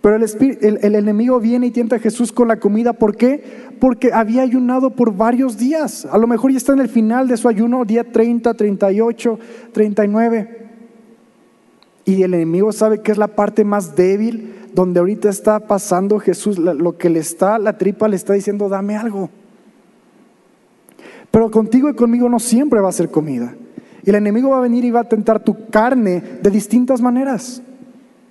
Pero 0.00 0.14
el, 0.14 0.78
el, 0.80 0.94
enemigo 0.94 1.40
viene 1.40 1.66
y 1.66 1.70
tienta 1.72 1.96
a 1.96 1.98
Jesús 1.98 2.30
con 2.30 2.46
la 2.46 2.60
comida. 2.60 2.92
¿Por 2.92 3.16
qué? 3.16 3.42
Porque 3.80 4.12
había 4.12 4.42
ayunado 4.42 4.90
por 4.90 5.12
varios 5.12 5.58
días. 5.58 6.06
A 6.06 6.18
lo 6.18 6.28
mejor 6.28 6.52
ya 6.52 6.58
está 6.58 6.72
en 6.72 6.78
el 6.78 6.88
final 6.88 7.26
de 7.26 7.36
su 7.36 7.48
ayuno, 7.48 7.84
día 7.84 8.04
30, 8.04 8.54
38, 8.54 9.38
39. 9.72 10.68
Y 12.04 12.22
el 12.22 12.32
enemigo 12.32 12.70
sabe 12.70 13.00
que 13.00 13.10
es 13.10 13.18
la 13.18 13.26
parte 13.26 13.64
más 13.64 13.96
débil, 13.96 14.54
donde 14.72 15.00
ahorita 15.00 15.28
está 15.28 15.58
pasando 15.58 16.20
Jesús, 16.20 16.58
lo 16.60 16.96
que 16.96 17.10
le 17.10 17.18
está, 17.18 17.58
la 17.58 17.76
tripa 17.76 18.06
le 18.06 18.14
está 18.14 18.34
diciendo, 18.34 18.68
dame 18.68 18.94
algo. 18.94 19.30
Pero 21.34 21.50
contigo 21.50 21.90
y 21.90 21.94
conmigo 21.94 22.28
no 22.28 22.38
siempre 22.38 22.80
va 22.80 22.90
a 22.90 22.92
ser 22.92 23.10
comida. 23.10 23.56
Y 24.04 24.10
el 24.10 24.14
enemigo 24.14 24.50
va 24.50 24.58
a 24.58 24.60
venir 24.60 24.84
y 24.84 24.92
va 24.92 25.00
a 25.00 25.08
tentar 25.08 25.42
tu 25.42 25.66
carne 25.68 26.22
de 26.40 26.48
distintas 26.48 27.00
maneras. 27.00 27.60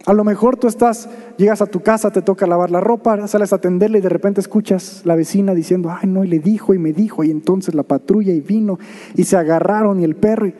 A 0.05 0.13
lo 0.13 0.23
mejor 0.23 0.55
tú 0.55 0.69
estás, 0.69 1.09
llegas 1.35 1.61
a 1.61 1.65
tu 1.65 1.81
casa, 1.81 2.11
te 2.11 2.21
toca 2.21 2.47
lavar 2.47 2.71
la 2.71 2.79
ropa, 2.79 3.27
sales 3.27 3.51
a 3.51 3.57
atenderle 3.57 3.97
y 3.97 4.01
de 4.01 4.07
repente 4.07 4.39
escuchas 4.39 5.01
la 5.03 5.17
vecina 5.17 5.53
diciendo, 5.53 5.91
ay 5.91 6.07
no, 6.07 6.23
y 6.23 6.29
le 6.29 6.39
dijo 6.39 6.73
y 6.73 6.77
me 6.77 6.93
dijo, 6.93 7.25
y 7.25 7.31
entonces 7.31 7.75
la 7.75 7.83
patrulla 7.83 8.31
y 8.31 8.39
vino 8.39 8.79
y 9.15 9.25
se 9.25 9.35
agarraron 9.35 9.99
y 9.99 10.05
el 10.05 10.15
perro. 10.15 10.53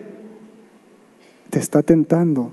Te 1.50 1.60
está 1.60 1.82
tentando 1.82 2.52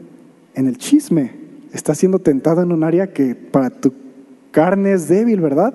en 0.55 0.69
el 0.69 0.79
chisme, 0.79 1.33
está 1.73 1.97
siendo 1.97 2.21
tentado 2.21 2.63
en 2.63 2.71
un 2.71 2.85
área 2.85 3.13
que 3.13 3.35
para 3.35 3.71
tu 3.71 3.93
carne 4.53 4.93
es 4.93 5.09
débil, 5.09 5.41
¿verdad? 5.41 5.75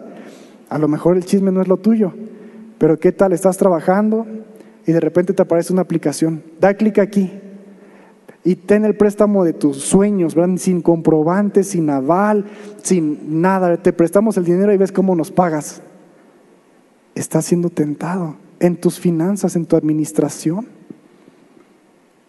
A 0.69 0.79
lo 0.79 0.87
mejor 0.87 1.17
el 1.17 1.25
chisme 1.25 1.51
no 1.51 1.61
es 1.61 1.67
lo 1.67 1.75
tuyo, 1.75 2.13
pero 2.77 2.99
¿qué 2.99 3.11
tal? 3.11 3.33
Estás 3.33 3.57
trabajando 3.57 4.25
y 4.85 4.91
de 4.91 4.99
repente 4.99 5.33
te 5.33 5.41
aparece 5.41 5.73
una 5.73 5.81
aplicación. 5.81 6.43
Da 6.59 6.73
clic 6.73 6.99
aquí 6.99 7.31
y 8.43 8.55
ten 8.55 8.85
el 8.85 8.95
préstamo 8.95 9.43
de 9.43 9.53
tus 9.53 9.81
sueños, 9.81 10.35
¿verdad? 10.35 10.57
Sin 10.57 10.81
comprobante, 10.81 11.63
sin 11.63 11.89
aval, 11.89 12.45
sin 12.83 13.41
nada. 13.41 13.75
Te 13.77 13.91
prestamos 13.91 14.37
el 14.37 14.45
dinero 14.45 14.71
y 14.71 14.77
ves 14.77 14.91
cómo 14.91 15.15
nos 15.15 15.31
pagas. 15.31 15.81
Estás 17.15 17.45
siendo 17.45 17.71
tentado 17.71 18.35
en 18.59 18.75
tus 18.75 18.99
finanzas, 18.99 19.55
en 19.55 19.65
tu 19.65 19.75
administración. 19.75 20.67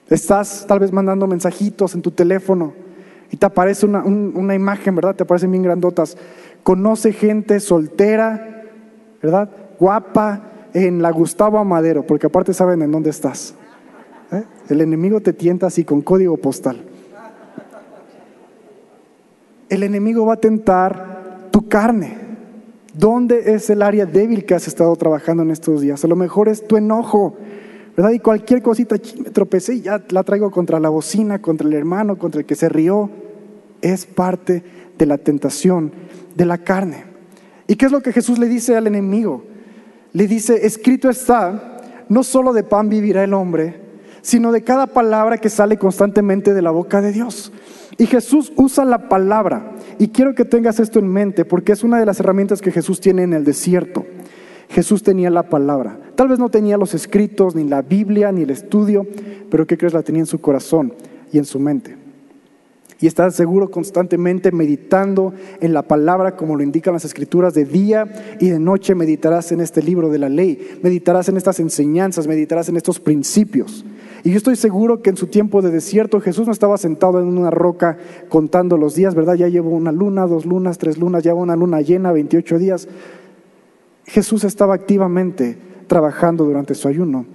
Estás 0.09 0.65
tal 0.67 0.79
vez 0.79 0.91
mandando 0.91 1.27
mensajitos 1.27 1.95
en 1.95 2.01
tu 2.01 2.13
teléfono 2.13 2.73
y 3.31 3.37
te 3.37 3.45
aparece 3.45 3.85
una, 3.85 4.05
una 4.05 4.55
imagen, 4.55 4.95
¿verdad? 4.95 5.17
Te 5.17 5.25
aparecen 5.25 5.51
bien 5.51 5.65
grandotas. 5.65 6.17
Conoce 6.63 7.13
gente 7.13 7.61
soltera, 7.61 8.65
¿verdad? 9.21 9.51
Guapa 9.79 10.43
en 10.75 11.01
la 11.01 11.11
Gustavo 11.11 11.59
Amadero, 11.59 12.07
porque 12.07 12.27
aparte 12.27 12.53
saben 12.53 12.83
en 12.83 12.91
dónde 12.91 13.11
estás. 13.11 13.55
¿eh? 14.33 14.45
El 14.69 14.81
enemigo 14.81 15.21
te 15.21 15.33
tienta 15.33 15.67
así 15.67 15.85
con 15.85 16.03
código 16.03 16.37
postal. 16.37 16.83
El 19.69 19.83
enemigo 19.83 20.27
va 20.27 20.35
a 20.35 20.41
tentar 20.41 21.49
tu 21.51 21.67
carne. 21.69 22.19
¿Dónde 22.93 23.55
es 23.55 23.69
el 23.69 23.83
área 23.83 24.07
débil 24.07 24.45
que 24.45 24.55
has 24.55 24.69
estado 24.69 24.95
trabajando 24.97 25.43
en 25.43 25.51
estos 25.51 25.81
días? 25.81 26.05
A 26.05 26.09
lo 26.09 26.17
mejor 26.17 26.49
es 26.49 26.67
tu 26.67 26.77
enojo, 26.77 27.35
¿verdad? 27.97 28.13
Y 28.13 28.21
cualquier 28.21 28.63
cosita, 28.63 28.97
me 29.23 29.31
tropecé 29.31 29.75
y 29.75 29.81
ya 29.83 30.03
la 30.11 30.23
traigo 30.23 30.51
contra 30.51 30.81
la 30.81 30.89
bocina, 30.89 31.41
contra 31.41 31.67
el 31.67 31.75
hermano, 31.75 32.17
contra 32.17 32.41
el 32.41 32.47
que 32.47 32.55
se 32.55 32.69
rió. 32.69 33.11
Es 33.83 34.07
parte 34.07 34.63
de 34.97 35.07
la 35.07 35.19
tentación 35.19 35.93
de 36.35 36.47
la 36.47 36.59
carne. 36.59 37.05
¿Y 37.67 37.77
qué 37.77 37.87
es 37.87 37.93
lo 37.93 38.01
que 38.01 38.13
Jesús 38.13 38.39
le 38.39 38.49
dice 38.49 38.77
al 38.77 38.87
enemigo? 38.87 39.43
Le 40.13 40.27
dice, 40.27 40.67
escrito 40.67 41.09
está, 41.09 41.77
no 42.09 42.23
solo 42.23 42.53
de 42.53 42.63
pan 42.63 42.89
vivirá 42.89 43.25
el 43.25 43.35
hombre, 43.35 43.81
sino 44.23 44.53
de 44.53 44.63
cada 44.63 44.87
palabra 44.87 45.39
que 45.39 45.51
sale 45.51 45.77
constantemente 45.77 46.55
de 46.55 46.63
la 46.63 46.71
boca 46.71 47.01
de 47.01 47.13
Dios. 47.13 47.53
Y 47.99 48.07
Jesús 48.07 48.53
usa 48.57 48.85
la 48.85 49.09
palabra. 49.09 49.73
Y 49.99 50.09
quiero 50.09 50.35
que 50.35 50.45
tengas 50.45 50.81
esto 50.81 50.99
en 50.99 51.09
mente, 51.09 51.45
porque 51.45 51.73
es 51.73 51.85
una 51.85 51.99
de 51.99 52.07
las 52.07 52.21
herramientas 52.21 52.61
que 52.61 52.73
Jesús 52.73 53.01
tiene 53.01 53.23
en 53.23 53.33
el 53.33 53.45
desierto. 53.45 54.05
Jesús 54.69 55.03
tenía 55.03 55.31
la 55.31 55.49
palabra. 55.49 55.99
Tal 56.17 56.29
vez 56.29 56.39
no 56.39 56.49
tenía 56.49 56.77
los 56.77 56.95
escritos, 56.95 57.55
ni 57.55 57.65
la 57.65 57.83
Biblia, 57.83 58.33
ni 58.33 58.43
el 58.43 58.51
estudio, 58.51 59.07
pero 59.51 59.67
¿qué 59.67 59.79
crees? 59.79 59.95
La 59.95 60.03
tenía 60.03 60.23
en 60.23 60.27
su 60.27 60.41
corazón 60.41 60.93
y 61.33 61.39
en 61.39 61.45
su 61.45 61.59
mente 61.61 62.06
y 63.01 63.07
estás 63.07 63.35
seguro 63.35 63.71
constantemente 63.71 64.53
meditando 64.53 65.35
en 65.61 65.75
la 65.75 65.83
palabra 65.83 66.37
como 66.37 66.57
lo 66.57 66.63
indican 66.63 66.95
las 66.95 67.05
escrituras 67.05 67.53
de 67.53 67.67
día 67.67 68.37
y 68.41 68.49
de 68.49 68.59
noche 68.59 68.95
meditarás 68.95 69.53
en 69.53 69.61
este 69.61 69.83
libro 69.83 70.09
de 70.09 70.19
la 70.19 70.29
ley, 70.29 70.79
meditarás 70.83 71.29
en 71.29 71.37
estas 71.37 71.61
enseñanzas, 71.61 72.27
meditarás 72.27 72.69
en 72.69 72.77
estos 72.77 72.99
principios. 72.99 73.85
Y 74.25 74.31
yo 74.31 74.39
estoy 74.39 74.57
seguro 74.57 75.03
que 75.03 75.11
en 75.11 75.17
su 75.17 75.27
tiempo 75.27 75.63
de 75.63 75.71
desierto 75.71 76.21
Jesús 76.21 76.47
no 76.47 76.53
estaba 76.53 76.79
sentado 76.79 77.21
en 77.21 77.27
una 77.27 77.51
roca 77.51 77.99
contando 78.29 78.79
los 78.79 78.95
días, 78.95 79.15
¿verdad? 79.15 79.35
Ya 79.35 79.49
llevo 79.49 79.71
una 79.71 79.93
luna, 79.93 80.27
dos 80.27 80.47
lunas, 80.47 80.79
tres 80.79 80.99
lunas, 80.99 81.23
ya 81.23 81.35
una 81.35 81.55
luna 81.55 81.81
llena, 81.83 82.13
28 82.13 82.59
días. 82.59 82.89
Jesús 84.07 84.45
estaba 84.45 84.75
activamente 84.75 85.59
trabajando 85.87 86.45
durante 86.45 86.75
su 86.75 86.89
ayuno, 86.89 87.27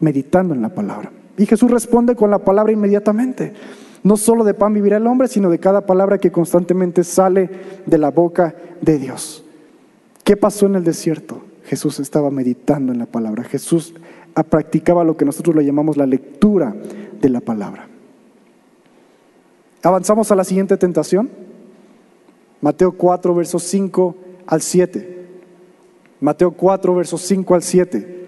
meditando 0.00 0.52
en 0.52 0.62
la 0.62 0.68
palabra. 0.70 1.12
Y 1.38 1.46
Jesús 1.46 1.70
responde 1.70 2.16
con 2.16 2.30
la 2.30 2.38
palabra 2.38 2.72
inmediatamente. 2.72 3.54
No 4.02 4.16
solo 4.16 4.44
de 4.44 4.54
pan 4.54 4.74
vivirá 4.74 4.98
el 4.98 5.06
hombre, 5.06 5.28
sino 5.28 5.50
de 5.50 5.58
cada 5.58 5.86
palabra 5.86 6.18
que 6.18 6.30
constantemente 6.30 7.04
sale 7.04 7.50
de 7.86 7.98
la 7.98 8.10
boca 8.10 8.54
de 8.80 8.98
Dios. 8.98 9.44
¿Qué 10.24 10.36
pasó 10.36 10.66
en 10.66 10.76
el 10.76 10.84
desierto? 10.84 11.42
Jesús 11.64 12.00
estaba 12.00 12.30
meditando 12.30 12.92
en 12.92 12.98
la 12.98 13.06
palabra. 13.06 13.44
Jesús 13.44 13.94
practicaba 14.44 15.04
lo 15.04 15.16
que 15.16 15.24
nosotros 15.24 15.56
le 15.56 15.64
llamamos 15.64 15.96
la 15.96 16.06
lectura 16.06 16.74
de 17.20 17.28
la 17.28 17.40
palabra. 17.40 17.88
Avanzamos 19.82 20.30
a 20.30 20.36
la 20.36 20.44
siguiente 20.44 20.76
tentación. 20.76 21.30
Mateo 22.60 22.92
4, 22.92 23.34
versos 23.34 23.62
5 23.64 24.16
al 24.46 24.62
7. 24.62 25.18
Mateo 26.20 26.50
4, 26.52 26.94
versos 26.94 27.22
5 27.22 27.54
al 27.54 27.62
7. 27.62 28.18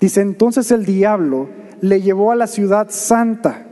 Dice, 0.00 0.20
entonces 0.20 0.70
el 0.70 0.84
diablo 0.84 1.48
le 1.80 2.00
llevó 2.00 2.32
a 2.32 2.36
la 2.36 2.46
ciudad 2.46 2.88
santa 2.90 3.66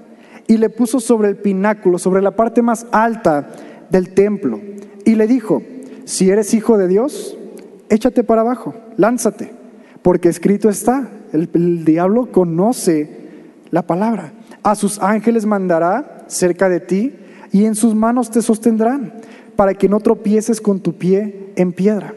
y 0.46 0.56
le 0.56 0.70
puso 0.70 1.00
sobre 1.00 1.28
el 1.28 1.36
pináculo, 1.36 1.98
sobre 1.98 2.22
la 2.22 2.32
parte 2.32 2.62
más 2.62 2.86
alta 2.92 3.48
del 3.90 4.14
templo, 4.14 4.60
y 5.04 5.14
le 5.14 5.26
dijo, 5.26 5.62
si 6.04 6.30
eres 6.30 6.54
hijo 6.54 6.78
de 6.78 6.88
Dios, 6.88 7.36
échate 7.88 8.24
para 8.24 8.42
abajo, 8.42 8.74
lánzate, 8.96 9.50
porque 10.02 10.28
escrito 10.28 10.68
está, 10.68 11.10
el, 11.32 11.48
el 11.54 11.84
diablo 11.84 12.30
conoce 12.30 13.08
la 13.70 13.82
palabra, 13.82 14.32
a 14.62 14.74
sus 14.74 14.98
ángeles 15.00 15.46
mandará 15.46 16.24
cerca 16.26 16.68
de 16.68 16.80
ti, 16.80 17.14
y 17.52 17.66
en 17.66 17.74
sus 17.74 17.94
manos 17.94 18.30
te 18.30 18.42
sostendrán, 18.42 19.12
para 19.56 19.74
que 19.74 19.88
no 19.88 20.00
tropieces 20.00 20.60
con 20.60 20.80
tu 20.80 20.94
pie 20.94 21.52
en 21.56 21.72
piedra. 21.72 22.14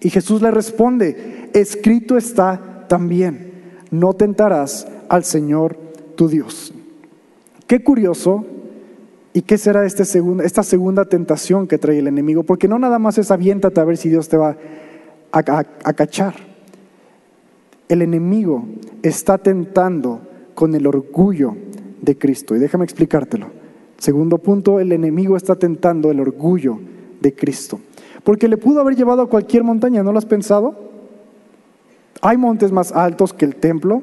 Y 0.00 0.10
Jesús 0.10 0.42
le 0.42 0.50
responde, 0.50 1.50
escrito 1.52 2.16
está 2.16 2.86
también, 2.88 3.52
no 3.90 4.14
tentarás 4.14 4.86
al 5.08 5.24
Señor 5.24 5.78
tu 6.16 6.28
Dios. 6.28 6.72
Qué 7.68 7.84
curioso 7.84 8.46
y 9.34 9.42
qué 9.42 9.58
será 9.58 9.84
este 9.84 10.02
esta 10.42 10.62
segunda 10.62 11.04
tentación 11.04 11.68
que 11.68 11.76
trae 11.76 11.98
el 11.98 12.08
enemigo, 12.08 12.42
porque 12.42 12.66
no 12.66 12.78
nada 12.78 12.98
más 12.98 13.18
es 13.18 13.30
aviéntate 13.30 13.78
a 13.78 13.84
ver 13.84 13.98
si 13.98 14.08
Dios 14.08 14.28
te 14.28 14.38
va 14.38 14.56
a, 15.30 15.64
a 15.84 15.92
cachar. 15.92 16.34
El 17.90 18.00
enemigo 18.00 18.64
está 19.02 19.36
tentando 19.36 20.20
con 20.54 20.74
el 20.74 20.86
orgullo 20.86 21.56
de 22.00 22.16
Cristo. 22.16 22.56
Y 22.56 22.58
déjame 22.58 22.84
explicártelo. 22.84 23.48
Segundo 23.98 24.38
punto, 24.38 24.80
el 24.80 24.92
enemigo 24.92 25.36
está 25.36 25.56
tentando 25.56 26.10
el 26.10 26.20
orgullo 26.20 26.78
de 27.20 27.34
Cristo. 27.34 27.80
Porque 28.24 28.48
le 28.48 28.56
pudo 28.56 28.80
haber 28.80 28.96
llevado 28.96 29.22
a 29.22 29.28
cualquier 29.28 29.62
montaña, 29.62 30.02
¿no 30.02 30.12
lo 30.12 30.18
has 30.18 30.26
pensado? 30.26 30.88
Hay 32.22 32.38
montes 32.38 32.72
más 32.72 32.92
altos 32.92 33.34
que 33.34 33.44
el 33.44 33.56
templo. 33.56 34.02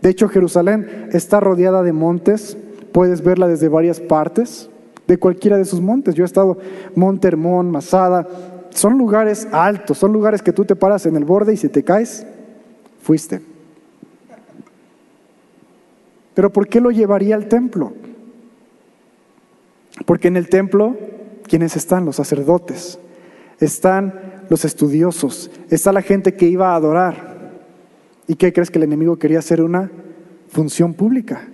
De 0.00 0.08
hecho, 0.08 0.28
Jerusalén 0.28 1.08
está 1.12 1.40
rodeada 1.40 1.82
de 1.82 1.92
montes 1.92 2.56
Puedes 2.92 3.22
verla 3.22 3.48
desde 3.48 3.68
varias 3.68 4.00
partes, 4.00 4.68
de 5.06 5.18
cualquiera 5.18 5.56
de 5.56 5.64
sus 5.64 5.80
montes. 5.80 6.14
Yo 6.14 6.24
he 6.24 6.26
estado 6.26 6.58
Monte 6.94 7.28
Hermón, 7.28 7.70
Masada. 7.70 8.26
Son 8.70 8.96
lugares 8.96 9.48
altos, 9.52 9.98
son 9.98 10.12
lugares 10.12 10.42
que 10.42 10.52
tú 10.52 10.64
te 10.64 10.76
paras 10.76 11.06
en 11.06 11.16
el 11.16 11.24
borde 11.24 11.52
y 11.52 11.56
si 11.56 11.68
te 11.68 11.82
caes, 11.82 12.26
fuiste. 13.00 13.40
Pero 16.34 16.50
¿por 16.50 16.68
qué 16.68 16.80
lo 16.80 16.90
llevaría 16.90 17.34
al 17.34 17.48
templo? 17.48 17.92
Porque 20.06 20.28
en 20.28 20.36
el 20.36 20.48
templo, 20.48 20.96
¿quiénes 21.46 21.76
están? 21.76 22.04
Los 22.04 22.16
sacerdotes, 22.16 22.98
están 23.60 24.44
los 24.48 24.64
estudiosos, 24.64 25.50
está 25.68 25.92
la 25.92 26.02
gente 26.02 26.34
que 26.34 26.46
iba 26.46 26.72
a 26.72 26.76
adorar. 26.76 27.32
¿Y 28.26 28.36
qué 28.36 28.52
crees 28.52 28.70
que 28.70 28.78
el 28.78 28.84
enemigo 28.84 29.18
quería 29.18 29.40
hacer 29.40 29.60
una 29.60 29.90
función 30.48 30.94
pública? 30.94 31.48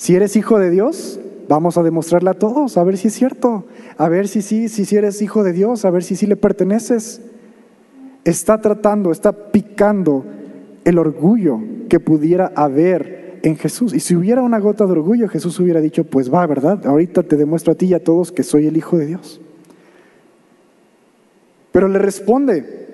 Si 0.00 0.16
eres 0.16 0.34
hijo 0.34 0.58
de 0.58 0.70
Dios, 0.70 1.20
vamos 1.46 1.76
a 1.76 1.82
demostrarle 1.82 2.30
a 2.30 2.38
todos, 2.38 2.78
a 2.78 2.84
ver 2.84 2.96
si 2.96 3.08
es 3.08 3.14
cierto, 3.14 3.66
a 3.98 4.08
ver 4.08 4.28
si 4.28 4.40
sí, 4.40 4.70
si, 4.70 4.86
si 4.86 4.96
eres 4.96 5.20
hijo 5.20 5.44
de 5.44 5.52
Dios, 5.52 5.84
a 5.84 5.90
ver 5.90 6.02
si 6.02 6.16
sí 6.16 6.26
le 6.26 6.36
perteneces. 6.36 7.20
está 8.24 8.62
tratando, 8.62 9.12
está 9.12 9.52
picando 9.52 10.24
el 10.86 10.98
orgullo 10.98 11.60
que 11.90 12.00
pudiera 12.00 12.50
haber 12.56 13.40
en 13.42 13.58
Jesús. 13.58 13.92
Y 13.92 14.00
si 14.00 14.16
hubiera 14.16 14.40
una 14.40 14.58
gota 14.58 14.86
de 14.86 14.92
orgullo, 14.92 15.28
Jesús 15.28 15.60
hubiera 15.60 15.82
dicho, 15.82 16.04
pues 16.04 16.32
va, 16.32 16.46
¿verdad? 16.46 16.86
Ahorita 16.86 17.22
te 17.22 17.36
demuestro 17.36 17.74
a 17.74 17.76
ti 17.76 17.84
y 17.84 17.92
a 17.92 18.02
todos 18.02 18.32
que 18.32 18.42
soy 18.42 18.68
el 18.68 18.78
Hijo 18.78 18.96
de 18.96 19.04
Dios. 19.04 19.38
Pero 21.72 21.88
le 21.88 21.98
responde, 21.98 22.88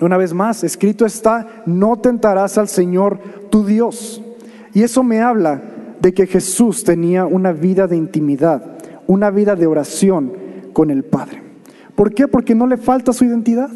una 0.00 0.16
vez 0.16 0.32
más, 0.32 0.62
escrito 0.62 1.06
está, 1.06 1.64
no 1.66 1.96
tentarás 1.96 2.56
al 2.56 2.68
Señor 2.68 3.18
tu 3.50 3.66
Dios. 3.66 4.22
Y 4.72 4.84
eso 4.84 5.02
me 5.02 5.20
habla 5.20 5.72
de 6.06 6.14
que 6.14 6.28
Jesús 6.28 6.84
tenía 6.84 7.26
una 7.26 7.50
vida 7.50 7.88
de 7.88 7.96
intimidad, 7.96 8.78
una 9.08 9.28
vida 9.28 9.56
de 9.56 9.66
oración 9.66 10.32
con 10.72 10.92
el 10.92 11.02
Padre. 11.02 11.42
¿Por 11.96 12.14
qué? 12.14 12.28
Porque 12.28 12.54
no 12.54 12.68
le 12.68 12.76
falta 12.76 13.12
su 13.12 13.24
identidad. 13.24 13.70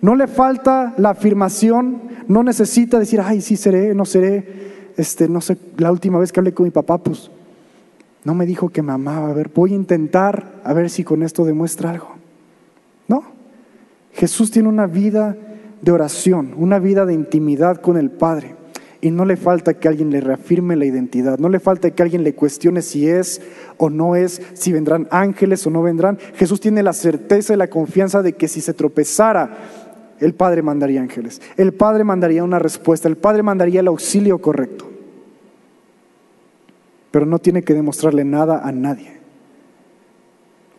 No 0.00 0.14
le 0.14 0.28
falta 0.28 0.94
la 0.96 1.10
afirmación, 1.10 2.00
no 2.26 2.42
necesita 2.42 2.98
decir, 2.98 3.20
ay, 3.20 3.42
sí 3.42 3.54
seré, 3.58 3.94
no 3.94 4.06
seré. 4.06 4.94
Este, 4.96 5.28
no 5.28 5.42
sé, 5.42 5.58
la 5.76 5.92
última 5.92 6.18
vez 6.18 6.32
que 6.32 6.40
hablé 6.40 6.54
con 6.54 6.64
mi 6.64 6.70
papá, 6.70 6.96
pues 6.96 7.30
no 8.24 8.32
me 8.32 8.46
dijo 8.46 8.70
que 8.70 8.80
me 8.80 8.92
amaba. 8.92 9.28
A 9.28 9.34
ver, 9.34 9.50
voy 9.54 9.74
a 9.74 9.76
intentar 9.76 10.62
a 10.64 10.72
ver 10.72 10.88
si 10.88 11.04
con 11.04 11.22
esto 11.22 11.44
demuestra 11.44 11.90
algo. 11.90 12.14
No. 13.08 13.24
Jesús 14.14 14.50
tiene 14.50 14.70
una 14.70 14.86
vida 14.86 15.36
de 15.82 15.92
oración, 15.92 16.54
una 16.56 16.78
vida 16.78 17.04
de 17.04 17.12
intimidad 17.12 17.82
con 17.82 17.98
el 17.98 18.10
Padre. 18.10 18.57
Y 19.00 19.10
no 19.10 19.24
le 19.24 19.36
falta 19.36 19.74
que 19.74 19.86
alguien 19.86 20.10
le 20.10 20.20
reafirme 20.20 20.74
la 20.74 20.84
identidad, 20.84 21.38
no 21.38 21.48
le 21.48 21.60
falta 21.60 21.90
que 21.90 22.02
alguien 22.02 22.24
le 22.24 22.34
cuestione 22.34 22.82
si 22.82 23.08
es 23.08 23.40
o 23.76 23.90
no 23.90 24.16
es, 24.16 24.42
si 24.54 24.72
vendrán 24.72 25.06
ángeles 25.12 25.64
o 25.66 25.70
no 25.70 25.82
vendrán. 25.82 26.18
Jesús 26.34 26.60
tiene 26.60 26.82
la 26.82 26.92
certeza 26.92 27.54
y 27.54 27.56
la 27.56 27.68
confianza 27.68 28.22
de 28.22 28.32
que 28.32 28.48
si 28.48 28.60
se 28.60 28.74
tropezara, 28.74 29.56
el 30.18 30.34
Padre 30.34 30.62
mandaría 30.62 31.00
ángeles, 31.00 31.40
el 31.56 31.74
Padre 31.74 32.02
mandaría 32.02 32.42
una 32.42 32.58
respuesta, 32.58 33.06
el 33.06 33.16
Padre 33.16 33.44
mandaría 33.44 33.80
el 33.80 33.86
auxilio 33.86 34.38
correcto. 34.38 34.90
Pero 37.12 37.24
no 37.24 37.38
tiene 37.38 37.62
que 37.62 37.74
demostrarle 37.74 38.24
nada 38.24 38.66
a 38.66 38.72
nadie. 38.72 39.18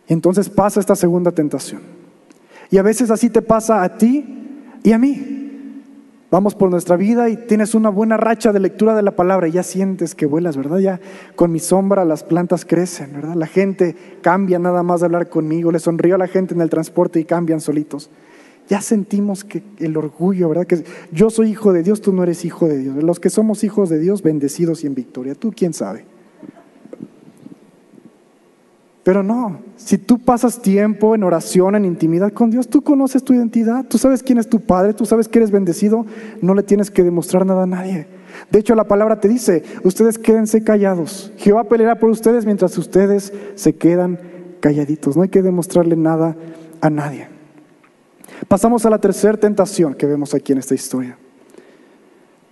Entonces 0.06 0.50
pasa 0.50 0.78
esta 0.78 0.94
segunda 0.94 1.32
tentación. 1.32 1.80
Y 2.70 2.78
a 2.78 2.82
veces 2.82 3.10
así 3.10 3.30
te 3.30 3.42
pasa 3.42 3.82
a 3.82 3.96
ti 3.96 4.24
y 4.82 4.92
a 4.92 4.98
mí. 4.98 5.39
Vamos 6.30 6.54
por 6.54 6.70
nuestra 6.70 6.96
vida 6.96 7.28
y 7.28 7.36
tienes 7.36 7.74
una 7.74 7.88
buena 7.88 8.16
racha 8.16 8.52
de 8.52 8.60
lectura 8.60 8.94
de 8.94 9.02
la 9.02 9.16
palabra 9.16 9.48
y 9.48 9.52
ya 9.52 9.64
sientes 9.64 10.14
que 10.14 10.26
vuelas, 10.26 10.56
¿verdad? 10.56 10.78
Ya 10.78 11.00
con 11.34 11.50
mi 11.50 11.58
sombra 11.58 12.04
las 12.04 12.22
plantas 12.22 12.64
crecen, 12.64 13.14
¿verdad? 13.14 13.34
La 13.34 13.48
gente 13.48 13.96
cambia 14.22 14.60
nada 14.60 14.84
más 14.84 15.00
de 15.00 15.06
hablar 15.06 15.28
conmigo, 15.28 15.72
le 15.72 15.80
sonrío 15.80 16.14
a 16.14 16.18
la 16.18 16.28
gente 16.28 16.54
en 16.54 16.60
el 16.60 16.70
transporte 16.70 17.18
y 17.18 17.24
cambian 17.24 17.60
solitos. 17.60 18.10
Ya 18.68 18.80
sentimos 18.80 19.42
que 19.42 19.64
el 19.78 19.96
orgullo, 19.96 20.48
¿verdad? 20.48 20.68
Que 20.68 20.84
yo 21.10 21.30
soy 21.30 21.50
hijo 21.50 21.72
de 21.72 21.82
Dios, 21.82 22.00
tú 22.00 22.12
no 22.12 22.22
eres 22.22 22.44
hijo 22.44 22.68
de 22.68 22.78
Dios. 22.78 23.02
Los 23.02 23.18
que 23.18 23.28
somos 23.28 23.64
hijos 23.64 23.88
de 23.88 23.98
Dios, 23.98 24.22
bendecidos 24.22 24.84
y 24.84 24.86
en 24.86 24.94
victoria. 24.94 25.34
Tú, 25.34 25.52
¿quién 25.52 25.72
sabe? 25.74 26.04
Pero 29.10 29.24
no, 29.24 29.58
si 29.74 29.98
tú 29.98 30.20
pasas 30.20 30.62
tiempo 30.62 31.16
en 31.16 31.24
oración, 31.24 31.74
en 31.74 31.84
intimidad 31.84 32.32
con 32.32 32.48
Dios, 32.48 32.68
tú 32.68 32.82
conoces 32.82 33.24
tu 33.24 33.34
identidad, 33.34 33.84
tú 33.84 33.98
sabes 33.98 34.22
quién 34.22 34.38
es 34.38 34.48
tu 34.48 34.60
Padre, 34.60 34.94
tú 34.94 35.04
sabes 35.04 35.26
que 35.26 35.40
eres 35.40 35.50
bendecido, 35.50 36.06
no 36.40 36.54
le 36.54 36.62
tienes 36.62 36.92
que 36.92 37.02
demostrar 37.02 37.44
nada 37.44 37.64
a 37.64 37.66
nadie. 37.66 38.06
De 38.52 38.60
hecho, 38.60 38.76
la 38.76 38.84
palabra 38.84 39.18
te 39.18 39.26
dice, 39.26 39.64
ustedes 39.82 40.16
quédense 40.16 40.62
callados. 40.62 41.32
Jehová 41.38 41.64
peleará 41.64 41.98
por 41.98 42.08
ustedes 42.08 42.46
mientras 42.46 42.78
ustedes 42.78 43.32
se 43.56 43.74
quedan 43.74 44.20
calladitos. 44.60 45.16
No 45.16 45.24
hay 45.24 45.28
que 45.28 45.42
demostrarle 45.42 45.96
nada 45.96 46.36
a 46.80 46.88
nadie. 46.88 47.26
Pasamos 48.46 48.86
a 48.86 48.90
la 48.90 49.00
tercera 49.00 49.36
tentación 49.38 49.94
que 49.94 50.06
vemos 50.06 50.34
aquí 50.34 50.52
en 50.52 50.58
esta 50.58 50.76
historia. 50.76 51.18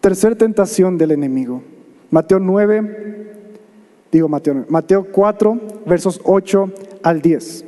Tercera 0.00 0.34
tentación 0.34 0.98
del 0.98 1.12
enemigo. 1.12 1.62
Mateo 2.10 2.40
9, 2.40 3.28
digo 4.10 4.28
Mateo, 4.28 4.64
Mateo 4.68 5.06
4, 5.10 5.60
versos 5.86 6.20
8 6.24 6.72
al 7.02 7.20
10. 7.20 7.64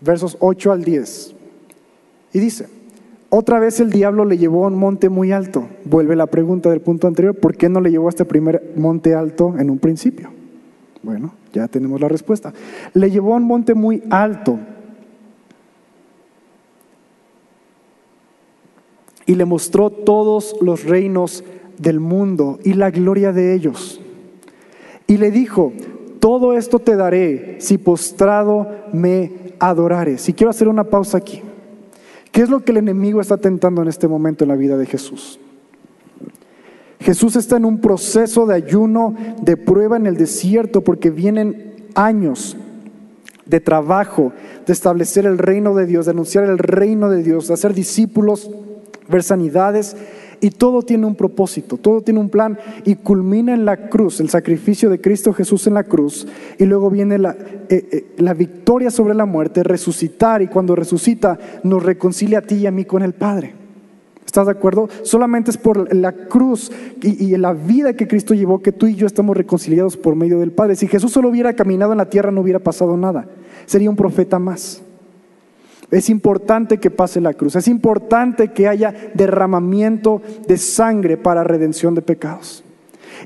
Versos 0.00 0.36
8 0.40 0.72
al 0.72 0.84
10. 0.84 1.34
Y 2.32 2.38
dice, 2.38 2.66
otra 3.30 3.58
vez 3.60 3.80
el 3.80 3.90
diablo 3.90 4.24
le 4.24 4.38
llevó 4.38 4.64
a 4.64 4.68
un 4.68 4.78
monte 4.78 5.08
muy 5.08 5.32
alto. 5.32 5.66
Vuelve 5.84 6.16
la 6.16 6.26
pregunta 6.26 6.70
del 6.70 6.80
punto 6.80 7.06
anterior, 7.06 7.34
¿por 7.34 7.56
qué 7.56 7.68
no 7.68 7.80
le 7.80 7.90
llevó 7.90 8.08
a 8.08 8.10
este 8.10 8.24
primer 8.24 8.74
monte 8.76 9.14
alto 9.14 9.54
en 9.58 9.70
un 9.70 9.78
principio? 9.78 10.30
Bueno, 11.02 11.34
ya 11.52 11.66
tenemos 11.66 12.00
la 12.00 12.08
respuesta. 12.08 12.52
Le 12.94 13.10
llevó 13.10 13.34
a 13.34 13.38
un 13.38 13.44
monte 13.44 13.74
muy 13.74 14.02
alto 14.10 14.58
y 19.26 19.34
le 19.34 19.44
mostró 19.44 19.90
todos 19.90 20.56
los 20.60 20.84
reinos 20.84 21.44
del 21.82 22.00
mundo 22.00 22.60
y 22.62 22.74
la 22.74 22.90
gloria 22.90 23.32
de 23.32 23.54
ellos. 23.54 24.00
Y 25.06 25.16
le 25.16 25.30
dijo, 25.30 25.72
todo 26.20 26.56
esto 26.56 26.78
te 26.78 26.96
daré 26.96 27.56
si 27.58 27.76
postrado 27.76 28.68
me 28.92 29.32
adorares. 29.58 30.28
Y 30.28 30.32
quiero 30.32 30.50
hacer 30.50 30.68
una 30.68 30.84
pausa 30.84 31.18
aquí. 31.18 31.42
¿Qué 32.30 32.42
es 32.42 32.48
lo 32.48 32.60
que 32.60 32.70
el 32.70 32.78
enemigo 32.78 33.20
está 33.20 33.36
tentando 33.36 33.82
en 33.82 33.88
este 33.88 34.08
momento 34.08 34.44
en 34.44 34.48
la 34.48 34.56
vida 34.56 34.76
de 34.78 34.86
Jesús? 34.86 35.38
Jesús 37.00 37.34
está 37.34 37.56
en 37.56 37.64
un 37.64 37.80
proceso 37.80 38.46
de 38.46 38.54
ayuno, 38.54 39.14
de 39.42 39.56
prueba 39.56 39.96
en 39.96 40.06
el 40.06 40.16
desierto, 40.16 40.82
porque 40.82 41.10
vienen 41.10 41.74
años 41.96 42.56
de 43.44 43.58
trabajo, 43.58 44.32
de 44.64 44.72
establecer 44.72 45.26
el 45.26 45.36
reino 45.36 45.74
de 45.74 45.86
Dios, 45.86 46.06
de 46.06 46.12
anunciar 46.12 46.44
el 46.44 46.58
reino 46.58 47.10
de 47.10 47.24
Dios, 47.24 47.48
de 47.48 47.54
hacer 47.54 47.74
discípulos, 47.74 48.48
ver 49.08 49.24
sanidades 49.24 49.96
y 50.42 50.50
todo 50.50 50.82
tiene 50.82 51.06
un 51.06 51.14
propósito, 51.14 51.76
todo 51.76 52.02
tiene 52.02 52.18
un 52.18 52.28
plan 52.28 52.58
y 52.84 52.96
culmina 52.96 53.54
en 53.54 53.64
la 53.64 53.88
cruz, 53.88 54.18
el 54.18 54.28
sacrificio 54.28 54.90
de 54.90 55.00
Cristo 55.00 55.32
Jesús 55.32 55.68
en 55.68 55.74
la 55.74 55.84
cruz 55.84 56.26
y 56.58 56.64
luego 56.64 56.90
viene 56.90 57.16
la, 57.16 57.36
eh, 57.68 57.88
eh, 57.92 58.06
la 58.18 58.34
victoria 58.34 58.90
sobre 58.90 59.14
la 59.14 59.24
muerte, 59.24 59.62
resucitar 59.62 60.42
y 60.42 60.48
cuando 60.48 60.74
resucita 60.74 61.38
nos 61.62 61.84
reconcilia 61.84 62.40
a 62.40 62.42
ti 62.42 62.56
y 62.56 62.66
a 62.66 62.72
mí 62.72 62.84
con 62.84 63.02
el 63.02 63.12
Padre. 63.12 63.54
¿Estás 64.26 64.46
de 64.46 64.52
acuerdo? 64.52 64.88
Solamente 65.02 65.52
es 65.52 65.58
por 65.58 65.94
la 65.94 66.10
cruz 66.10 66.72
y, 67.00 67.24
y, 67.24 67.36
la 67.36 67.52
vida 67.52 67.94
que 67.94 68.08
Cristo 68.08 68.34
llevó 68.34 68.62
que 68.62 68.72
tú 68.72 68.86
y 68.86 68.96
yo 68.96 69.06
estamos 69.06 69.36
reconciliados 69.36 69.96
por 69.96 70.16
medio 70.16 70.40
del 70.40 70.50
Padre. 70.50 70.74
Si 70.74 70.88
Jesús 70.88 71.12
solo 71.12 71.28
hubiera 71.28 71.52
caminado 71.52 71.92
en 71.92 71.98
la 71.98 72.10
tierra 72.10 72.32
no 72.32 72.40
hubiera 72.40 72.58
pasado 72.58 72.96
nada. 72.96 73.26
Sería 73.66 73.90
un 73.90 73.96
profeta 73.96 74.40
más. 74.40 74.82
Es 75.92 76.08
importante 76.08 76.78
que 76.78 76.90
pase 76.90 77.20
la 77.20 77.34
cruz. 77.34 77.54
Es 77.54 77.68
importante 77.68 78.48
que 78.48 78.66
haya 78.66 78.94
derramamiento 79.12 80.22
de 80.48 80.56
sangre 80.56 81.18
para 81.18 81.44
redención 81.44 81.94
de 81.94 82.00
pecados. 82.00 82.64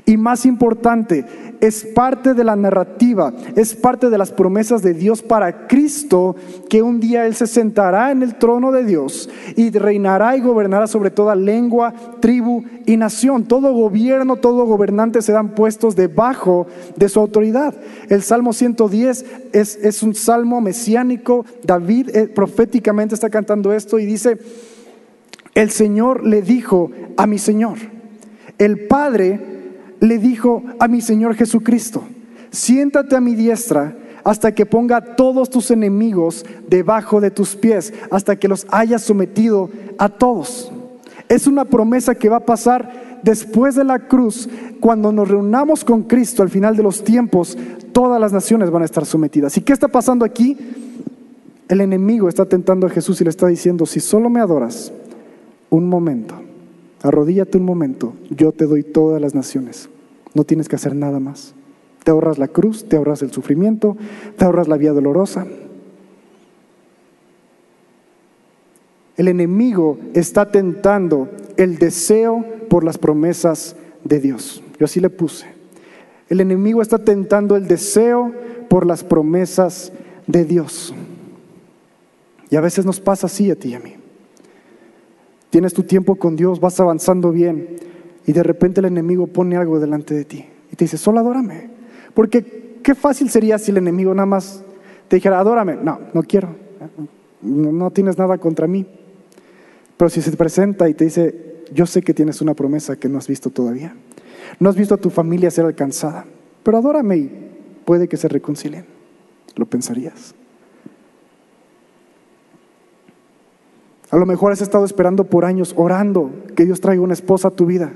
Y 0.05 0.17
más 0.17 0.45
importante, 0.45 1.25
es 1.61 1.83
parte 1.83 2.33
de 2.33 2.43
la 2.43 2.55
narrativa, 2.55 3.33
es 3.55 3.75
parte 3.75 4.09
de 4.09 4.17
las 4.17 4.31
promesas 4.31 4.81
de 4.81 4.93
Dios 4.93 5.21
para 5.21 5.67
Cristo, 5.67 6.35
que 6.69 6.81
un 6.81 6.99
día 6.99 7.25
Él 7.25 7.35
se 7.35 7.47
sentará 7.47 8.11
en 8.11 8.23
el 8.23 8.35
trono 8.35 8.71
de 8.71 8.83
Dios 8.83 9.29
y 9.55 9.71
reinará 9.71 10.37
y 10.37 10.41
gobernará 10.41 10.87
sobre 10.87 11.11
toda 11.11 11.35
lengua, 11.35 11.93
tribu 12.19 12.63
y 12.85 12.97
nación. 12.97 13.45
Todo 13.45 13.73
gobierno, 13.73 14.35
todo 14.37 14.65
gobernante 14.65 15.21
serán 15.21 15.55
puestos 15.55 15.95
debajo 15.95 16.67
de 16.95 17.09
su 17.09 17.19
autoridad. 17.19 17.73
El 18.09 18.21
Salmo 18.21 18.53
110 18.53 19.25
es, 19.53 19.75
es 19.77 20.03
un 20.03 20.15
salmo 20.15 20.61
mesiánico. 20.61 21.45
David 21.63 22.15
eh, 22.15 22.27
proféticamente 22.27 23.15
está 23.15 23.29
cantando 23.29 23.73
esto 23.73 23.99
y 23.99 24.05
dice, 24.05 24.37
el 25.55 25.71
Señor 25.71 26.23
le 26.23 26.41
dijo 26.41 26.91
a 27.17 27.25
mi 27.25 27.39
Señor, 27.39 27.77
el 28.59 28.87
Padre 28.87 29.56
le 29.99 30.17
dijo 30.17 30.63
a 30.79 30.87
mi 30.87 31.01
Señor 31.01 31.35
Jesucristo, 31.35 32.03
siéntate 32.51 33.15
a 33.15 33.21
mi 33.21 33.35
diestra 33.35 33.95
hasta 34.23 34.53
que 34.53 34.65
ponga 34.65 34.97
a 34.97 35.15
todos 35.15 35.49
tus 35.49 35.71
enemigos 35.71 36.45
debajo 36.67 37.21
de 37.21 37.31
tus 37.31 37.55
pies, 37.55 37.93
hasta 38.11 38.35
que 38.35 38.49
los 38.49 38.67
hayas 38.69 39.01
sometido 39.01 39.69
a 39.97 40.09
todos. 40.09 40.71
Es 41.29 41.47
una 41.47 41.65
promesa 41.65 42.15
que 42.15 42.29
va 42.29 42.37
a 42.37 42.45
pasar 42.45 43.19
después 43.23 43.75
de 43.75 43.83
la 43.83 43.99
cruz, 43.99 44.49
cuando 44.79 45.11
nos 45.11 45.27
reunamos 45.27 45.83
con 45.83 46.03
Cristo 46.03 46.43
al 46.43 46.49
final 46.49 46.75
de 46.75 46.83
los 46.83 47.03
tiempos, 47.03 47.57
todas 47.91 48.19
las 48.19 48.33
naciones 48.33 48.69
van 48.69 48.81
a 48.81 48.85
estar 48.85 49.05
sometidas. 49.05 49.57
¿Y 49.57 49.61
qué 49.61 49.73
está 49.73 49.87
pasando 49.87 50.25
aquí? 50.25 50.57
El 51.67 51.81
enemigo 51.81 52.29
está 52.29 52.45
tentando 52.45 52.87
a 52.87 52.89
Jesús 52.89 53.19
y 53.21 53.23
le 53.23 53.29
está 53.29 53.47
diciendo, 53.47 53.85
si 53.85 53.99
solo 53.99 54.29
me 54.29 54.39
adoras 54.39 54.91
un 55.69 55.89
momento, 55.89 56.35
Arrodíllate 57.07 57.57
un 57.57 57.63
momento, 57.63 58.15
yo 58.29 58.51
te 58.51 58.65
doy 58.65 58.83
todas 58.83 59.21
las 59.21 59.33
naciones. 59.33 59.87
No 60.33 60.43
tienes 60.43 60.67
que 60.67 60.75
hacer 60.75 60.93
nada 60.93 61.21
más. 61.21 61.53
Te 62.03 62.11
ahorras 62.11 62.37
la 62.37 62.49
cruz, 62.49 62.83
te 62.83 62.97
ahorras 62.97 63.21
el 63.21 63.31
sufrimiento, 63.31 63.95
te 64.37 64.43
ahorras 64.43 64.67
la 64.67 64.75
vía 64.75 64.91
dolorosa. 64.91 65.47
El 69.15 69.29
enemigo 69.29 69.97
está 70.13 70.51
tentando 70.51 71.29
el 71.55 71.77
deseo 71.77 72.43
por 72.69 72.83
las 72.83 72.97
promesas 72.97 73.77
de 74.03 74.19
Dios. 74.19 74.61
Yo 74.77 74.83
así 74.83 74.99
le 74.99 75.09
puse. 75.09 75.45
El 76.27 76.41
enemigo 76.41 76.81
está 76.81 76.97
tentando 76.97 77.55
el 77.55 77.69
deseo 77.69 78.33
por 78.67 78.85
las 78.85 79.05
promesas 79.05 79.93
de 80.27 80.43
Dios. 80.43 80.93
Y 82.49 82.57
a 82.57 82.61
veces 82.61 82.85
nos 82.85 82.99
pasa 82.99 83.27
así 83.27 83.49
a 83.49 83.55
ti 83.55 83.69
y 83.69 83.75
a 83.75 83.79
mí. 83.79 83.95
Tienes 85.49 85.73
tu 85.73 85.83
tiempo 85.83 86.15
con 86.15 86.35
Dios, 86.35 86.59
vas 86.59 86.79
avanzando 86.79 87.31
bien 87.31 87.77
y 88.25 88.33
de 88.33 88.43
repente 88.43 88.81
el 88.81 88.85
enemigo 88.85 89.27
pone 89.27 89.55
algo 89.55 89.79
delante 89.79 90.13
de 90.13 90.25
ti 90.25 90.45
y 90.71 90.75
te 90.75 90.85
dice, 90.85 90.97
solo 90.97 91.19
adórame. 91.19 91.69
Porque 92.13 92.79
qué 92.83 92.95
fácil 92.95 93.29
sería 93.29 93.57
si 93.57 93.71
el 93.71 93.77
enemigo 93.77 94.13
nada 94.13 94.25
más 94.25 94.63
te 95.07 95.17
dijera, 95.17 95.39
adórame. 95.39 95.75
No, 95.75 95.99
no 96.13 96.23
quiero. 96.23 96.55
No, 97.41 97.91
tienes 97.91 98.17
nada 98.17 98.37
contra 98.37 98.67
mí. 98.67 98.85
Pero 99.95 100.09
si 100.09 100.21
se 100.21 100.31
presenta 100.35 100.89
y 100.89 100.93
te 100.93 101.05
dice, 101.05 101.63
yo 101.73 101.85
sé 101.85 102.01
que 102.01 102.13
tienes 102.13 102.41
una 102.41 102.53
promesa 102.53 102.97
que 102.97 103.07
no 103.07 103.17
has 103.17 103.27
visto 103.27 103.49
todavía. 103.49 103.95
No 104.59 104.69
has 104.69 104.75
visto 104.75 104.95
a 104.95 104.97
tu 104.97 105.09
familia 105.09 105.51
ser 105.51 105.65
alcanzada, 105.65 106.25
pero 106.63 106.77
adórame 106.77 107.17
y 107.17 107.31
puede 107.85 108.07
que 108.07 108.17
se 108.17 108.27
reconcilien. 108.27 108.85
¿Lo 109.55 109.65
pensarías? 109.65 110.35
A 114.09 114.17
lo 114.17 114.25
mejor 114.25 114.51
has 114.51 114.61
estado 114.61 114.85
esperando 114.85 115.25
por 115.25 115.43
años, 115.43 115.73
orando 115.75 116.31
que 116.55 116.65
Dios 116.65 116.79
traiga 116.79 117.01
una 117.01 117.13
esposa 117.13 117.49
a 117.49 117.51
tu 117.51 117.65
vida. 117.65 117.93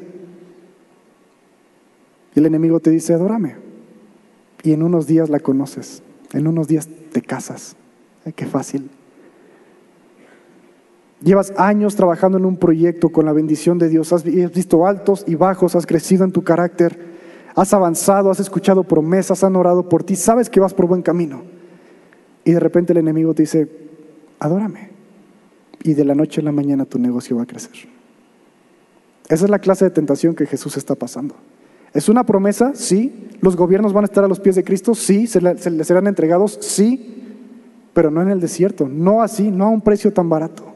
Y 2.36 2.40
el 2.40 2.46
enemigo 2.46 2.80
te 2.80 2.90
dice, 2.90 3.14
adórame. 3.14 3.56
Y 4.64 4.74
en 4.74 4.84
unos 4.84 5.08
días 5.08 5.30
la 5.30 5.40
conoces, 5.40 6.04
en 6.34 6.48
unos 6.48 6.68
días 6.68 6.88
te 7.12 7.22
casas. 7.22 7.76
Qué 8.36 8.46
fácil. 8.46 8.90
Llevas 11.24 11.54
años 11.58 11.96
trabajando 11.96 12.38
en 12.38 12.46
un 12.46 12.58
proyecto 12.58 13.10
con 13.10 13.26
la 13.26 13.34
bendición 13.34 13.78
de 13.78 13.90
Dios, 13.90 14.12
has 14.12 14.24
visto 14.24 14.88
altos 14.88 15.24
y 15.28 15.36
bajos, 15.36 15.76
has 15.76 15.86
crecido 15.86 16.24
en 16.24 16.32
tu 16.32 16.44
carácter, 16.44 16.98
has 17.56 17.74
avanzado, 17.74 18.32
has 18.32 18.40
escuchado 18.40 18.84
promesas, 18.84 19.44
han 19.44 19.56
orado 19.56 19.88
por 19.88 20.04
ti, 20.04 20.16
sabes 20.16 20.50
que 20.50 20.60
vas 20.60 20.74
por 20.74 20.88
buen 20.88 21.04
camino. 21.04 21.44
Y 22.44 22.52
de 22.52 22.60
repente 22.60 22.94
el 22.94 23.00
enemigo 23.00 23.34
te 23.34 23.44
dice, 23.44 23.70
adórame. 24.40 24.91
Y 25.84 25.94
de 25.94 26.06
la 26.06 26.16
noche 26.16 26.42
a 26.42 26.44
la 26.44 26.52
mañana 26.52 26.86
tu 26.86 27.00
negocio 27.00 27.38
va 27.38 27.44
a 27.44 27.48
crecer. 27.48 27.88
Esa 29.28 29.46
es 29.46 29.50
la 29.50 29.60
clase 29.60 29.86
de 29.86 29.92
tentación 29.92 30.36
que 30.36 30.46
Jesús 30.46 30.78
está 30.78 30.96
pasando. 30.96 31.36
¿Es 31.94 32.10
una 32.10 32.26
promesa? 32.26 32.72
Sí. 32.76 33.30
¿Los 33.42 33.56
gobiernos 33.56 33.94
van 33.94 34.04
a 34.04 34.06
estar 34.06 34.24
a 34.24 34.28
los 34.28 34.40
pies 34.40 34.56
de 34.56 34.64
Cristo? 34.64 34.94
Sí. 34.94 35.28
¿Se 35.28 35.42
les 35.42 35.88
serán 35.88 36.08
entregados? 36.08 36.58
Sí. 36.62 37.22
Pero 37.94 38.12
no 38.12 38.22
en 38.22 38.30
el 38.30 38.40
desierto, 38.40 38.88
no 38.88 39.22
así, 39.22 39.52
no 39.52 39.66
a 39.66 39.70
un 39.70 39.82
precio 39.82 40.14
tan 40.14 40.30
barato. 40.30 40.72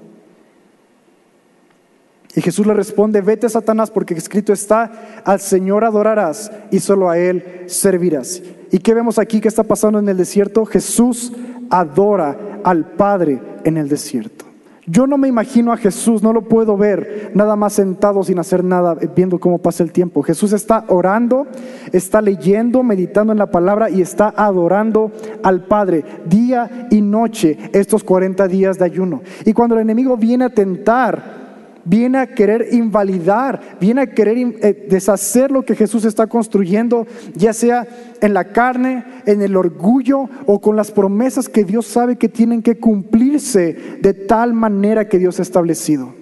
Y 2.35 2.41
Jesús 2.41 2.67
le 2.67 2.73
responde, 2.73 3.21
vete 3.21 3.47
Satanás 3.47 3.89
porque 3.89 4.13
escrito 4.13 4.51
está, 4.51 5.21
al 5.23 5.39
Señor 5.39 5.85
adorarás 5.85 6.51
y 6.69 6.79
solo 6.79 7.09
a 7.09 7.17
Él 7.17 7.63
servirás. 7.67 8.43
¿Y 8.71 8.79
qué 8.79 8.93
vemos 8.93 9.17
aquí 9.17 9.39
que 9.39 9.47
está 9.47 9.63
pasando 9.63 9.99
en 9.99 10.09
el 10.09 10.17
desierto? 10.17 10.65
Jesús 10.65 11.31
adora 11.69 12.59
al 12.65 12.91
Padre 12.91 13.41
en 13.63 13.77
el 13.77 13.87
desierto. 13.87 14.44
Yo 14.87 15.07
no 15.07 15.17
me 15.17 15.27
imagino 15.27 15.73
a 15.73 15.77
Jesús, 15.77 16.21
no 16.21 16.31
lo 16.31 16.43
puedo 16.43 16.77
ver 16.77 17.31
nada 17.33 17.55
más 17.55 17.73
sentado 17.73 18.23
sin 18.23 18.37
hacer 18.37 18.63
nada, 18.63 18.95
viendo 19.15 19.39
cómo 19.39 19.57
pasa 19.57 19.83
el 19.83 19.91
tiempo. 19.91 20.21
Jesús 20.21 20.53
está 20.53 20.85
orando, 20.89 21.47
está 21.91 22.21
leyendo, 22.21 22.83
meditando 22.83 23.33
en 23.33 23.39
la 23.39 23.49
palabra 23.49 23.89
y 23.89 24.01
está 24.01 24.31
adorando 24.35 25.11
al 25.41 25.63
Padre 25.65 26.03
día 26.25 26.87
y 26.91 27.01
noche 27.01 27.57
estos 27.73 28.03
40 28.03 28.47
días 28.47 28.77
de 28.77 28.85
ayuno. 28.85 29.21
Y 29.43 29.53
cuando 29.53 29.75
el 29.75 29.81
enemigo 29.81 30.17
viene 30.17 30.45
a 30.45 30.49
tentar, 30.49 31.44
viene 31.85 32.17
a 32.17 32.27
querer 32.27 32.73
invalidar, 32.73 33.77
viene 33.79 34.01
a 34.01 34.07
querer 34.07 34.37
eh, 34.37 34.87
deshacer 34.89 35.51
lo 35.51 35.63
que 35.63 35.75
Jesús 35.75 36.03
está 36.03 36.27
construyendo, 36.27 37.07
ya 37.35 37.53
sea 37.53 37.87
en 38.21 38.33
la 38.33 38.45
carne, 38.45 39.05
en 39.25 39.41
el 39.41 39.55
orgullo 39.55 40.27
o 40.47 40.59
con 40.59 40.75
las 40.75 40.91
promesas 40.91 41.47
que 41.47 41.63
Dios 41.63 41.85
sabe 41.85 42.17
que 42.17 42.27
tienen 42.27 42.63
que 42.63 42.79
cumplirse 42.79 43.97
de 44.01 44.13
tal 44.13 44.53
manera 44.53 45.07
que 45.07 45.19
Dios 45.19 45.39
ha 45.39 45.43
establecido. 45.43 46.13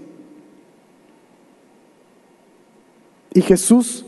Y 3.33 3.41
Jesús, 3.41 4.05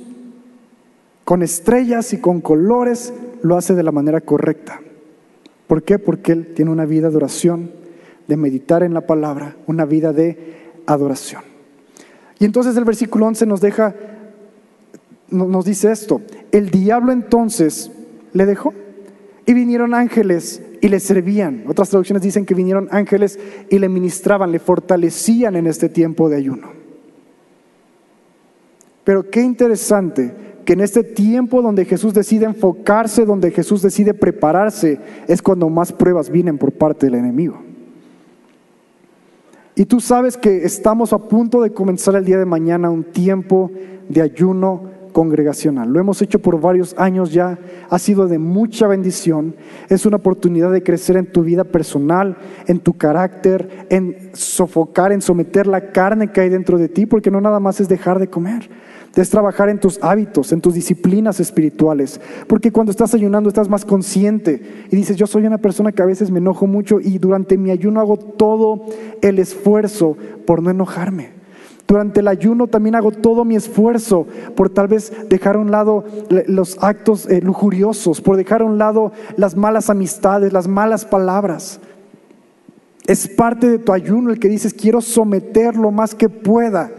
con 1.23 1.41
estrellas 1.41 2.13
y 2.13 2.19
con 2.19 2.41
colores, 2.41 3.13
lo 3.41 3.57
hace 3.57 3.73
de 3.73 3.83
la 3.83 3.91
manera 3.91 4.21
correcta. 4.21 4.81
¿Por 5.67 5.83
qué? 5.83 5.97
Porque 5.97 6.33
Él 6.33 6.53
tiene 6.53 6.69
una 6.69 6.85
vida 6.85 7.09
de 7.09 7.17
oración, 7.17 7.71
de 8.27 8.37
meditar 8.37 8.83
en 8.83 8.93
la 8.93 9.07
palabra, 9.07 9.55
una 9.65 9.85
vida 9.85 10.13
de 10.13 10.64
adoración. 10.85 11.41
Y 12.39 12.45
entonces 12.45 12.75
el 12.75 12.83
versículo 12.83 13.27
11 13.27 13.45
nos 13.45 13.61
deja, 13.61 13.95
nos 15.29 15.65
dice 15.65 15.91
esto, 15.91 16.21
el 16.51 16.69
diablo 16.69 17.11
entonces 17.11 17.91
le 18.33 18.45
dejó 18.45 18.73
y 19.45 19.53
vinieron 19.53 19.93
ángeles 19.93 20.61
y 20.81 20.89
le 20.89 20.99
servían. 20.99 21.63
Otras 21.67 21.89
traducciones 21.89 22.23
dicen 22.23 22.45
que 22.45 22.53
vinieron 22.53 22.87
ángeles 22.91 23.39
y 23.69 23.79
le 23.79 23.89
ministraban, 23.89 24.51
le 24.51 24.59
fortalecían 24.59 25.55
en 25.55 25.67
este 25.67 25.89
tiempo 25.89 26.29
de 26.29 26.37
ayuno. 26.37 26.69
Pero 29.03 29.29
qué 29.29 29.41
interesante 29.41 30.33
que 30.65 30.73
en 30.73 30.81
este 30.81 31.03
tiempo 31.03 31.61
donde 31.61 31.85
Jesús 31.85 32.13
decide 32.13 32.45
enfocarse, 32.45 33.23
donde 33.23 33.51
Jesús 33.51 33.81
decide 33.81 34.13
prepararse, 34.13 34.99
es 35.27 35.41
cuando 35.41 35.69
más 35.69 35.93
pruebas 35.93 36.29
vienen 36.29 36.57
por 36.57 36.71
parte 36.71 37.05
del 37.05 37.15
enemigo. 37.15 37.64
Y 39.75 39.85
tú 39.85 39.99
sabes 39.99 40.37
que 40.37 40.63
estamos 40.63 41.11
a 41.11 41.17
punto 41.17 41.61
de 41.61 41.71
comenzar 41.71 42.15
el 42.15 42.23
día 42.23 42.37
de 42.37 42.45
mañana 42.45 42.89
un 42.89 43.03
tiempo 43.03 43.71
de 44.07 44.21
ayuno 44.21 44.95
congregacional. 45.11 45.89
Lo 45.89 45.99
hemos 45.99 46.21
hecho 46.21 46.39
por 46.39 46.59
varios 46.61 46.93
años 46.97 47.33
ya, 47.33 47.59
ha 47.89 47.99
sido 47.99 48.27
de 48.27 48.37
mucha 48.37 48.87
bendición, 48.87 49.55
es 49.89 50.05
una 50.05 50.17
oportunidad 50.17 50.71
de 50.71 50.83
crecer 50.83 51.17
en 51.17 51.31
tu 51.31 51.43
vida 51.43 51.65
personal, 51.65 52.37
en 52.67 52.79
tu 52.79 52.93
carácter, 52.93 53.85
en 53.89 54.29
sofocar, 54.33 55.11
en 55.11 55.21
someter 55.21 55.67
la 55.67 55.91
carne 55.91 56.31
que 56.31 56.41
hay 56.41 56.49
dentro 56.49 56.77
de 56.77 56.89
ti, 56.89 57.05
porque 57.05 57.31
no 57.31 57.41
nada 57.41 57.59
más 57.59 57.79
es 57.81 57.89
dejar 57.89 58.19
de 58.19 58.29
comer 58.29 58.69
es 59.21 59.29
trabajar 59.29 59.69
en 59.69 59.79
tus 59.79 59.99
hábitos, 60.01 60.51
en 60.51 60.61
tus 60.61 60.73
disciplinas 60.73 61.39
espirituales. 61.39 62.19
Porque 62.47 62.71
cuando 62.71 62.91
estás 62.91 63.13
ayunando 63.13 63.49
estás 63.49 63.69
más 63.69 63.85
consciente 63.85 64.85
y 64.91 64.95
dices, 64.95 65.15
yo 65.15 65.27
soy 65.27 65.45
una 65.45 65.57
persona 65.57 65.91
que 65.91 66.01
a 66.01 66.05
veces 66.05 66.31
me 66.31 66.39
enojo 66.39 66.67
mucho 66.67 66.99
y 66.99 67.17
durante 67.17 67.57
mi 67.57 67.71
ayuno 67.71 68.01
hago 68.01 68.17
todo 68.17 68.85
el 69.21 69.39
esfuerzo 69.39 70.17
por 70.45 70.61
no 70.61 70.69
enojarme. 70.69 71.35
Durante 71.87 72.19
el 72.19 72.27
ayuno 72.27 72.67
también 72.67 72.95
hago 72.95 73.11
todo 73.11 73.45
mi 73.45 73.55
esfuerzo 73.55 74.25
por 74.55 74.69
tal 74.69 74.87
vez 74.87 75.13
dejar 75.29 75.55
a 75.55 75.59
un 75.59 75.69
lado 75.69 76.03
los 76.47 76.81
actos 76.81 77.27
eh, 77.27 77.41
lujuriosos, 77.41 78.21
por 78.21 78.37
dejar 78.37 78.63
a 78.63 78.65
un 78.65 78.79
lado 78.79 79.11
las 79.37 79.55
malas 79.55 79.89
amistades, 79.89 80.51
las 80.51 80.67
malas 80.67 81.05
palabras. 81.05 81.79
Es 83.05 83.27
parte 83.27 83.69
de 83.69 83.77
tu 83.77 83.93
ayuno 83.93 84.31
el 84.31 84.39
que 84.39 84.49
dices, 84.49 84.73
quiero 84.73 84.99
someter 84.99 85.75
lo 85.75 85.91
más 85.91 86.15
que 86.15 86.27
pueda 86.27 86.89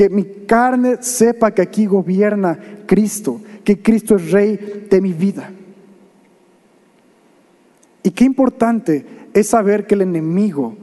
que 0.00 0.08
mi 0.08 0.24
carne 0.46 0.96
sepa 1.02 1.50
que 1.50 1.60
aquí 1.60 1.84
gobierna 1.84 2.58
Cristo, 2.86 3.38
que 3.62 3.82
Cristo 3.82 4.16
es 4.16 4.30
rey 4.30 4.86
de 4.88 4.98
mi 4.98 5.12
vida. 5.12 5.50
Y 8.02 8.10
qué 8.10 8.24
importante 8.24 9.04
es 9.34 9.48
saber 9.48 9.86
que 9.86 9.96
el 9.96 10.00
enemigo 10.00 10.74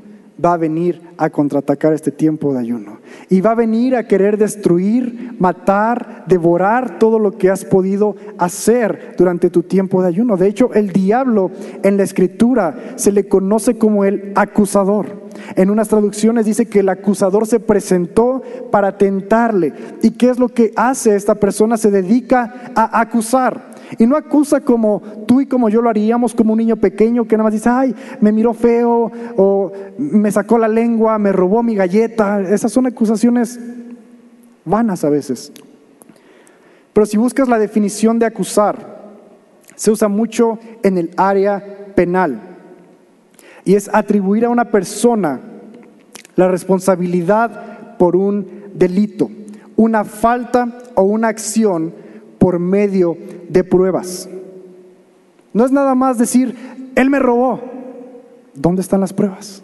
va 0.44 0.54
a 0.54 0.58
venir 0.58 1.02
a 1.18 1.32
contraatacar 1.32 1.94
este 1.94 2.12
tiempo 2.12 2.54
de 2.54 2.60
ayuno. 2.60 3.00
Y 3.28 3.42
va 3.42 3.54
a 3.54 3.56
venir 3.56 3.96
a 3.96 4.08
querer 4.08 4.38
destruir, 4.38 5.36
matar, 5.40 6.26
devorar 6.28 7.00
todo 7.00 7.18
lo 7.18 7.32
que 7.32 7.50
has 7.50 7.66
podido 7.66 8.16
hacer 8.38 9.16
durante 9.18 9.50
tu 9.50 9.64
tiempo 9.64 10.04
de 10.04 10.10
ayuno. 10.10 10.38
De 10.38 10.48
hecho, 10.48 10.72
el 10.76 10.92
diablo 10.92 11.50
en 11.82 11.98
la 11.98 12.04
escritura 12.04 12.94
se 12.98 13.12
le 13.12 13.28
conoce 13.28 13.80
como 13.80 14.06
el 14.06 14.32
acusador. 14.36 15.27
En 15.56 15.70
unas 15.70 15.88
traducciones 15.88 16.46
dice 16.46 16.66
que 16.68 16.80
el 16.80 16.90
acusador 16.90 17.48
se 17.48 17.60
presentó 17.60 18.42
para 18.72 18.98
tentarle. 18.98 19.74
¿Y 20.02 20.12
qué 20.12 20.30
es 20.30 20.40
lo 20.40 20.50
que 20.50 20.72
hace 20.76 21.16
esta 21.16 21.36
persona? 21.36 21.78
Se 21.78 21.92
dedica 21.92 22.72
a 22.76 23.00
acusar. 23.00 23.76
Y 23.98 24.06
no 24.06 24.18
acusa 24.18 24.62
como 24.62 25.02
tú 25.26 25.42
y 25.42 25.46
como 25.46 25.70
yo 25.70 25.82
lo 25.82 25.90
haríamos, 25.90 26.34
como 26.34 26.54
un 26.54 26.60
niño 26.60 26.76
pequeño 26.76 27.26
que 27.26 27.38
nada 27.38 27.46
más 27.46 27.54
dice, 27.54 27.70
ay, 27.70 27.96
me 28.20 28.32
miró 28.32 28.54
feo, 28.54 29.12
o 29.38 29.72
me 29.98 30.32
sacó 30.32 30.58
la 30.58 30.68
lengua, 30.68 31.18
me 31.18 31.32
robó 31.32 31.64
mi 31.64 31.76
galleta. 31.76 32.42
Esas 32.42 32.72
son 32.72 32.86
acusaciones 32.86 33.60
vanas 34.66 35.04
a 35.04 35.10
veces. 35.10 35.52
Pero 36.94 37.06
si 37.06 37.18
buscas 37.18 37.48
la 37.48 37.60
definición 37.60 38.20
de 38.20 38.26
acusar, 38.26 38.98
se 39.76 39.92
usa 39.92 40.08
mucho 40.08 40.60
en 40.84 40.98
el 40.98 41.12
área 41.16 41.64
penal. 41.96 42.47
Y 43.68 43.76
es 43.76 43.90
atribuir 43.92 44.46
a 44.46 44.50
una 44.50 44.72
persona 44.72 45.42
la 46.38 46.48
responsabilidad 46.48 47.98
por 47.98 48.16
un 48.16 48.48
delito, 48.74 49.30
una 49.76 50.06
falta 50.06 50.78
o 50.96 51.04
una 51.04 51.28
acción 51.28 51.94
por 52.38 52.60
medio 52.60 53.18
de 53.50 53.66
pruebas. 53.66 54.30
No 55.52 55.66
es 55.66 55.74
nada 55.74 55.96
más 55.96 56.18
decir, 56.18 56.56
él 56.96 57.10
me 57.10 57.20
robó. 57.20 57.60
¿Dónde 58.54 58.82
están 58.82 59.02
las 59.02 59.12
pruebas? 59.12 59.62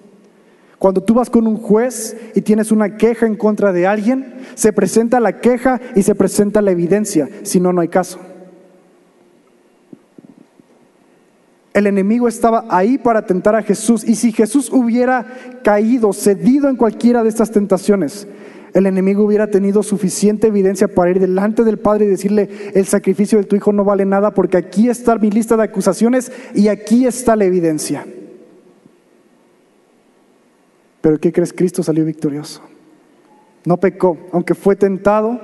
Cuando 0.77 1.01
tú 1.01 1.13
vas 1.13 1.29
con 1.29 1.47
un 1.47 1.55
juez 1.55 2.17
y 2.35 2.41
tienes 2.41 2.73
una 2.73 2.97
queja 2.97 3.25
en 3.25 3.37
contra 3.37 3.71
de 3.71 3.87
alguien, 3.87 4.33
se 4.55 4.73
presenta 4.73 5.21
la 5.21 5.39
queja 5.39 5.79
y 5.95 6.03
se 6.03 6.13
presenta 6.13 6.61
la 6.61 6.71
evidencia, 6.71 7.29
si 7.43 7.61
no, 7.61 7.71
no 7.71 7.79
hay 7.79 7.87
caso. 7.87 8.19
El 11.73 11.87
enemigo 11.87 12.27
estaba 12.27 12.65
ahí 12.69 12.97
para 12.97 13.25
tentar 13.25 13.55
a 13.55 13.63
Jesús. 13.63 14.03
Y 14.03 14.15
si 14.15 14.31
Jesús 14.31 14.69
hubiera 14.71 15.25
caído, 15.63 16.13
cedido 16.13 16.69
en 16.69 16.75
cualquiera 16.75 17.23
de 17.23 17.29
estas 17.29 17.51
tentaciones, 17.51 18.27
el 18.73 18.85
enemigo 18.85 19.23
hubiera 19.23 19.47
tenido 19.47 19.83
suficiente 19.83 20.47
evidencia 20.47 20.87
para 20.87 21.11
ir 21.11 21.19
delante 21.19 21.63
del 21.63 21.79
Padre 21.79 22.05
y 22.05 22.09
decirle, 22.09 22.49
el 22.73 22.85
sacrificio 22.85 23.37
de 23.39 23.45
tu 23.45 23.55
hijo 23.55 23.71
no 23.71 23.83
vale 23.83 24.05
nada 24.05 24.33
porque 24.33 24.57
aquí 24.57 24.89
está 24.89 25.15
mi 25.17 25.31
lista 25.31 25.55
de 25.57 25.63
acusaciones 25.63 26.31
y 26.55 26.67
aquí 26.67 27.05
está 27.05 27.35
la 27.35 27.45
evidencia. 27.45 28.05
Pero 31.01 31.19
¿qué 31.19 31.31
crees? 31.31 31.53
Cristo 31.53 31.83
salió 31.83 32.05
victorioso. 32.05 32.61
No 33.65 33.77
pecó, 33.77 34.17
aunque 34.31 34.55
fue 34.55 34.75
tentado, 34.75 35.39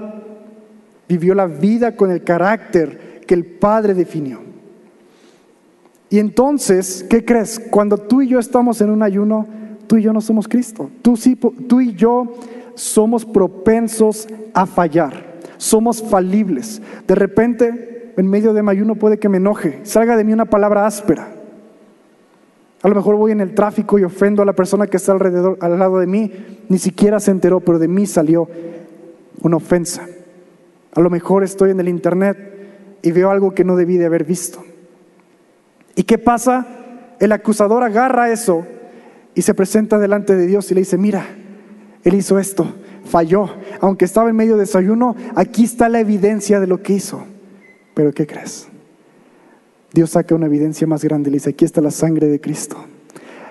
vivió 1.07 1.33
la 1.35 1.47
vida 1.47 1.95
con 1.95 2.11
el 2.11 2.23
carácter 2.23 3.21
que 3.25 3.33
el 3.33 3.45
Padre 3.45 3.93
definió. 3.93 4.48
Y 6.09 6.19
entonces, 6.19 7.05
¿qué 7.09 7.23
crees? 7.23 7.59
Cuando 7.59 7.97
tú 7.97 8.21
y 8.21 8.27
yo 8.27 8.39
estamos 8.39 8.81
en 8.81 8.89
un 8.89 9.03
ayuno, 9.03 9.47
tú 9.87 9.97
y 9.97 10.01
yo 10.01 10.13
no 10.13 10.21
somos 10.21 10.47
Cristo. 10.47 10.89
Tú, 11.01 11.15
sí, 11.15 11.35
tú 11.35 11.81
y 11.81 11.93
yo 11.93 12.35
somos 12.73 13.25
propensos 13.25 14.27
a 14.53 14.65
fallar. 14.65 15.39
Somos 15.57 16.01
falibles. 16.01 16.81
De 17.07 17.15
repente, 17.15 18.13
en 18.17 18.27
medio 18.27 18.53
de 18.53 18.63
mi 18.63 18.71
ayuno 18.71 18.95
puede 18.95 19.19
que 19.19 19.29
me 19.29 19.37
enoje, 19.37 19.81
salga 19.83 20.17
de 20.17 20.23
mí 20.23 20.33
una 20.33 20.45
palabra 20.45 20.85
áspera. 20.85 21.27
A 22.81 22.87
lo 22.87 22.95
mejor 22.95 23.15
voy 23.15 23.31
en 23.31 23.41
el 23.41 23.53
tráfico 23.53 23.99
y 23.99 24.03
ofendo 24.03 24.41
a 24.41 24.45
la 24.45 24.53
persona 24.53 24.87
que 24.87 24.97
está 24.97 25.11
alrededor, 25.11 25.57
al 25.61 25.77
lado 25.77 25.99
de 25.99 26.07
mí, 26.07 26.31
ni 26.69 26.77
siquiera 26.77 27.19
se 27.19 27.31
enteró, 27.31 27.59
pero 27.59 27.77
de 27.77 27.87
mí 27.87 28.05
salió 28.05 28.47
una 29.41 29.57
ofensa. 29.57 30.07
A 30.93 31.01
lo 31.01 31.09
mejor 31.09 31.43
estoy 31.43 31.71
en 31.71 31.79
el 31.79 31.89
internet 31.89 32.37
y 33.01 33.11
veo 33.11 33.29
algo 33.29 33.53
que 33.53 33.63
no 33.63 33.75
debí 33.75 33.97
de 33.97 34.05
haber 34.05 34.23
visto. 34.23 34.63
¿Y 35.95 36.03
qué 36.03 36.17
pasa? 36.17 36.65
El 37.19 37.31
acusador 37.31 37.83
agarra 37.83 38.31
eso 38.31 38.65
y 39.35 39.41
se 39.41 39.53
presenta 39.53 39.97
delante 39.97 40.35
de 40.35 40.47
Dios 40.47 40.69
y 40.71 40.75
le 40.75 40.81
dice, 40.81 40.97
mira, 40.97 41.25
él 42.03 42.13
hizo 42.13 42.39
esto, 42.39 42.73
falló, 43.05 43.49
aunque 43.81 44.05
estaba 44.05 44.29
en 44.29 44.35
medio 44.35 44.53
de 44.53 44.61
desayuno, 44.61 45.15
aquí 45.35 45.65
está 45.65 45.89
la 45.89 45.99
evidencia 45.99 46.59
de 46.59 46.67
lo 46.67 46.81
que 46.81 46.93
hizo. 46.93 47.23
Pero 47.93 48.13
¿qué 48.13 48.25
crees? 48.25 48.67
Dios 49.93 50.11
saca 50.11 50.35
una 50.35 50.45
evidencia 50.45 50.87
más 50.87 51.03
grande 51.03 51.29
y 51.29 51.31
le 51.31 51.37
dice, 51.37 51.49
aquí 51.49 51.65
está 51.65 51.81
la 51.81 51.91
sangre 51.91 52.27
de 52.27 52.39
Cristo. 52.39 52.77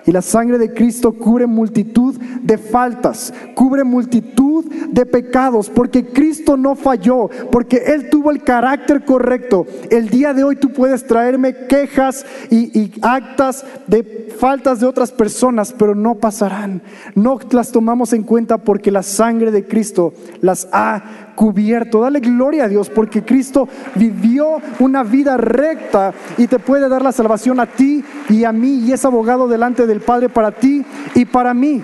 Y 0.08 0.10
la 0.10 0.22
sangre 0.22 0.56
de 0.56 0.72
Cristo 0.72 1.12
cubre 1.12 1.46
multitud 1.46 2.16
de 2.16 2.56
faltas, 2.56 3.30
cubre 3.54 3.84
multitud 3.84 4.64
de 4.64 5.04
pecados, 5.04 5.68
porque 5.68 6.06
Cristo 6.06 6.56
no 6.56 6.76
falló, 6.76 7.28
porque 7.52 7.76
Él 7.88 8.08
tuvo 8.08 8.30
el 8.30 8.42
carácter 8.42 9.04
correcto. 9.04 9.66
El 9.90 10.08
día 10.08 10.32
de 10.32 10.44
hoy 10.44 10.56
tú 10.56 10.72
puedes 10.72 11.06
traerme 11.06 11.66
quejas 11.66 12.24
y, 12.50 12.90
actas 13.02 13.66
de 13.86 14.34
faltas 14.40 14.80
de 14.80 14.86
otras 14.86 15.12
personas, 15.12 15.74
pero 15.78 15.94
no 15.94 16.14
pasarán. 16.14 16.80
No 17.14 17.38
las 17.50 17.70
tomamos 17.70 18.14
en 18.14 18.22
cuenta 18.22 18.56
porque 18.56 18.90
la 18.90 19.02
sangre 19.02 19.50
de 19.50 19.66
Cristo 19.66 20.14
las 20.40 20.68
ha 20.72 21.27
cubierto. 21.38 22.00
Dale 22.00 22.18
gloria 22.18 22.64
a 22.64 22.68
Dios 22.68 22.90
porque 22.90 23.24
Cristo 23.24 23.68
vivió 23.94 24.60
una 24.80 25.04
vida 25.04 25.36
recta 25.36 26.12
y 26.36 26.48
te 26.48 26.58
puede 26.58 26.88
dar 26.88 27.00
la 27.00 27.12
salvación 27.12 27.60
a 27.60 27.66
ti 27.66 28.04
y 28.28 28.42
a 28.42 28.50
mí 28.50 28.80
y 28.84 28.92
es 28.92 29.04
abogado 29.04 29.46
delante 29.46 29.86
del 29.86 30.00
Padre 30.00 30.28
para 30.28 30.50
ti 30.50 30.84
y 31.14 31.24
para 31.24 31.54
mí. 31.54 31.80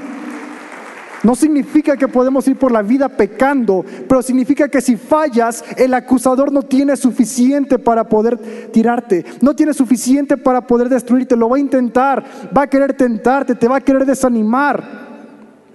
No 1.22 1.36
significa 1.36 1.96
que 1.96 2.08
podemos 2.08 2.48
ir 2.48 2.56
por 2.56 2.72
la 2.72 2.82
vida 2.82 3.08
pecando, 3.08 3.84
pero 4.08 4.22
significa 4.22 4.68
que 4.68 4.80
si 4.80 4.96
fallas, 4.96 5.64
el 5.76 5.94
acusador 5.94 6.52
no 6.52 6.62
tiene 6.62 6.96
suficiente 6.96 7.78
para 7.78 8.08
poder 8.08 8.36
tirarte, 8.72 9.24
no 9.40 9.54
tiene 9.54 9.72
suficiente 9.72 10.36
para 10.36 10.66
poder 10.66 10.88
destruirte, 10.88 11.36
lo 11.36 11.48
va 11.48 11.56
a 11.56 11.60
intentar, 11.60 12.24
va 12.54 12.62
a 12.62 12.66
querer 12.66 12.94
tentarte, 12.94 13.54
te 13.54 13.68
va 13.68 13.76
a 13.76 13.80
querer 13.80 14.04
desanimar, 14.04 14.82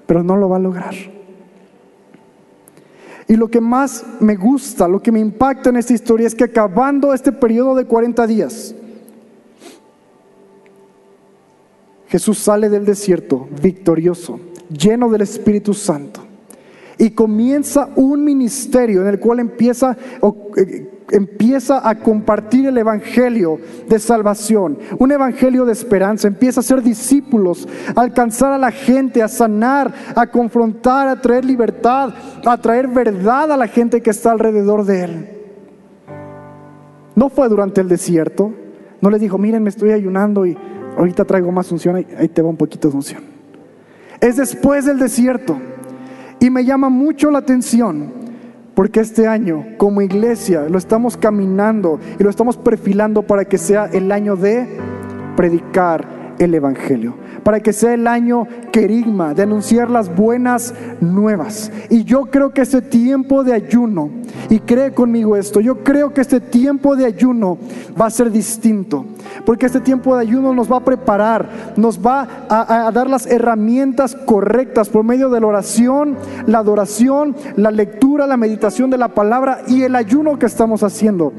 pero 0.06 0.22
no 0.22 0.36
lo 0.36 0.50
va 0.50 0.58
a 0.58 0.60
lograr. 0.60 1.19
Y 3.30 3.36
lo 3.36 3.48
que 3.48 3.62
más 3.62 4.04
me 4.20 4.36
gusta, 4.36 4.88
lo 4.88 5.04
que 5.04 5.12
me 5.12 5.20
impacta 5.20 5.70
en 5.70 5.78
esta 5.78 5.94
historia 5.94 6.26
es 6.26 6.34
que 6.34 6.46
acabando 6.46 7.14
este 7.14 7.32
periodo 7.32 7.76
de 7.76 7.86
40 7.86 8.26
días, 8.26 8.74
Jesús 12.08 12.40
sale 12.40 12.70
del 12.70 12.86
desierto 12.86 13.48
victorioso, 13.62 14.40
lleno 14.76 15.12
del 15.12 15.22
Espíritu 15.22 15.76
Santo, 15.76 16.22
y 16.98 17.12
comienza 17.12 17.92
un 17.96 18.24
ministerio 18.24 19.02
en 19.02 19.08
el 19.10 19.20
cual 19.20 19.42
empieza, 19.42 19.96
eh, 20.58 20.90
empieza 21.12 21.88
a 21.88 21.96
compartir 21.96 22.68
el 22.68 22.78
Evangelio 22.78 23.60
de 23.88 24.00
salvación, 24.00 24.78
un 24.98 25.12
Evangelio 25.12 25.66
de 25.66 25.74
esperanza, 25.74 26.28
empieza 26.28 26.60
a 26.60 26.64
ser 26.64 26.82
discípulos, 26.82 27.68
a 27.96 28.02
alcanzar 28.02 28.54
a 28.54 28.58
la 28.58 28.72
gente, 28.72 29.24
a 29.24 29.28
sanar, 29.28 29.94
a 30.16 30.28
confrontar, 30.28 31.08
a 31.08 31.22
traer 31.22 31.46
libertad, 31.46 32.14
a 32.46 32.58
traer 32.58 32.88
verdad 32.88 33.52
a 33.52 33.58
la 33.58 33.68
gente 33.68 34.02
que 34.02 34.10
está 34.10 34.32
alrededor 34.32 34.86
de 34.86 35.04
él. 35.04 35.30
No 37.16 37.30
fue 37.30 37.50
durante 37.50 37.82
el 37.82 37.90
desierto, 37.90 38.54
no 39.02 39.10
les 39.10 39.22
dijo, 39.22 39.38
miren, 39.38 39.64
me 39.64 39.70
estoy 39.70 39.92
ayunando 39.92 40.46
y 40.46 40.58
ahorita 40.98 41.26
traigo 41.26 41.52
más 41.52 41.72
unción, 41.72 41.96
ahí 41.96 42.28
te 42.28 42.42
va 42.42 42.50
un 42.50 42.58
poquito 42.58 42.90
de 42.90 42.96
unción. 42.96 43.24
Es 44.20 44.38
después 44.38 44.86
del 44.86 45.00
desierto. 45.00 45.58
Y 46.42 46.50
me 46.50 46.64
llama 46.64 46.90
mucho 46.90 47.32
la 47.32 47.40
atención 47.40 48.19
porque 48.80 49.02
este 49.02 49.28
año 49.28 49.76
como 49.76 50.02
iglesia 50.02 50.70
lo 50.70 50.78
estamos 50.78 51.18
caminando 51.18 52.00
y 52.18 52.24
lo 52.24 52.30
estamos 52.30 52.56
perfilando 52.56 53.24
para 53.24 53.44
que 53.44 53.58
sea 53.58 53.88
el 53.92 54.10
año 54.10 54.38
de 54.38 54.70
predicar 55.36 56.19
el 56.40 56.56
Evangelio 56.56 57.16
para 57.44 57.60
que 57.60 57.74
sea 57.74 57.94
el 57.94 58.08
año 58.08 58.48
querigma, 58.72 59.34
de 59.34 59.44
anunciar 59.44 59.90
las 59.90 60.16
buenas 60.16 60.74
nuevas. 61.02 61.72
Y 61.90 62.04
yo 62.04 62.26
creo 62.26 62.52
que 62.52 62.62
este 62.62 62.82
tiempo 62.82 63.44
de 63.44 63.54
ayuno, 63.54 64.10
y 64.50 64.60
cree 64.60 64.94
conmigo 64.94 65.36
esto, 65.36 65.60
yo 65.60 65.84
creo 65.84 66.14
que 66.14 66.22
este 66.22 66.40
tiempo 66.40 66.96
de 66.96 67.06
ayuno 67.06 67.58
va 68.00 68.08
a 68.08 68.12
ser 68.12 68.32
distinto, 68.32 69.06
porque 69.46 69.66
este 69.66 69.80
tiempo 69.80 70.16
de 70.16 70.22
ayuno 70.22 70.54
nos 70.54 70.72
va 70.72 70.78
a 70.78 70.86
preparar, 70.86 71.74
nos 71.76 72.00
va 72.00 72.46
a, 72.50 72.88
a 72.88 72.92
dar 72.92 73.10
las 73.10 73.26
herramientas 73.26 74.16
correctas 74.16 74.90
por 74.90 75.04
medio 75.04 75.30
de 75.30 75.40
la 75.40 75.48
oración, 75.48 76.18
la 76.46 76.60
adoración, 76.60 77.36
la 77.56 77.72
lectura, 77.72 78.28
la 78.28 78.38
meditación 78.38 78.90
de 78.90 78.98
la 78.98 79.10
palabra 79.10 79.62
y 79.68 79.84
el 79.84 79.96
ayuno 79.96 80.38
que 80.38 80.46
estamos 80.46 80.84
haciendo. 80.84 81.34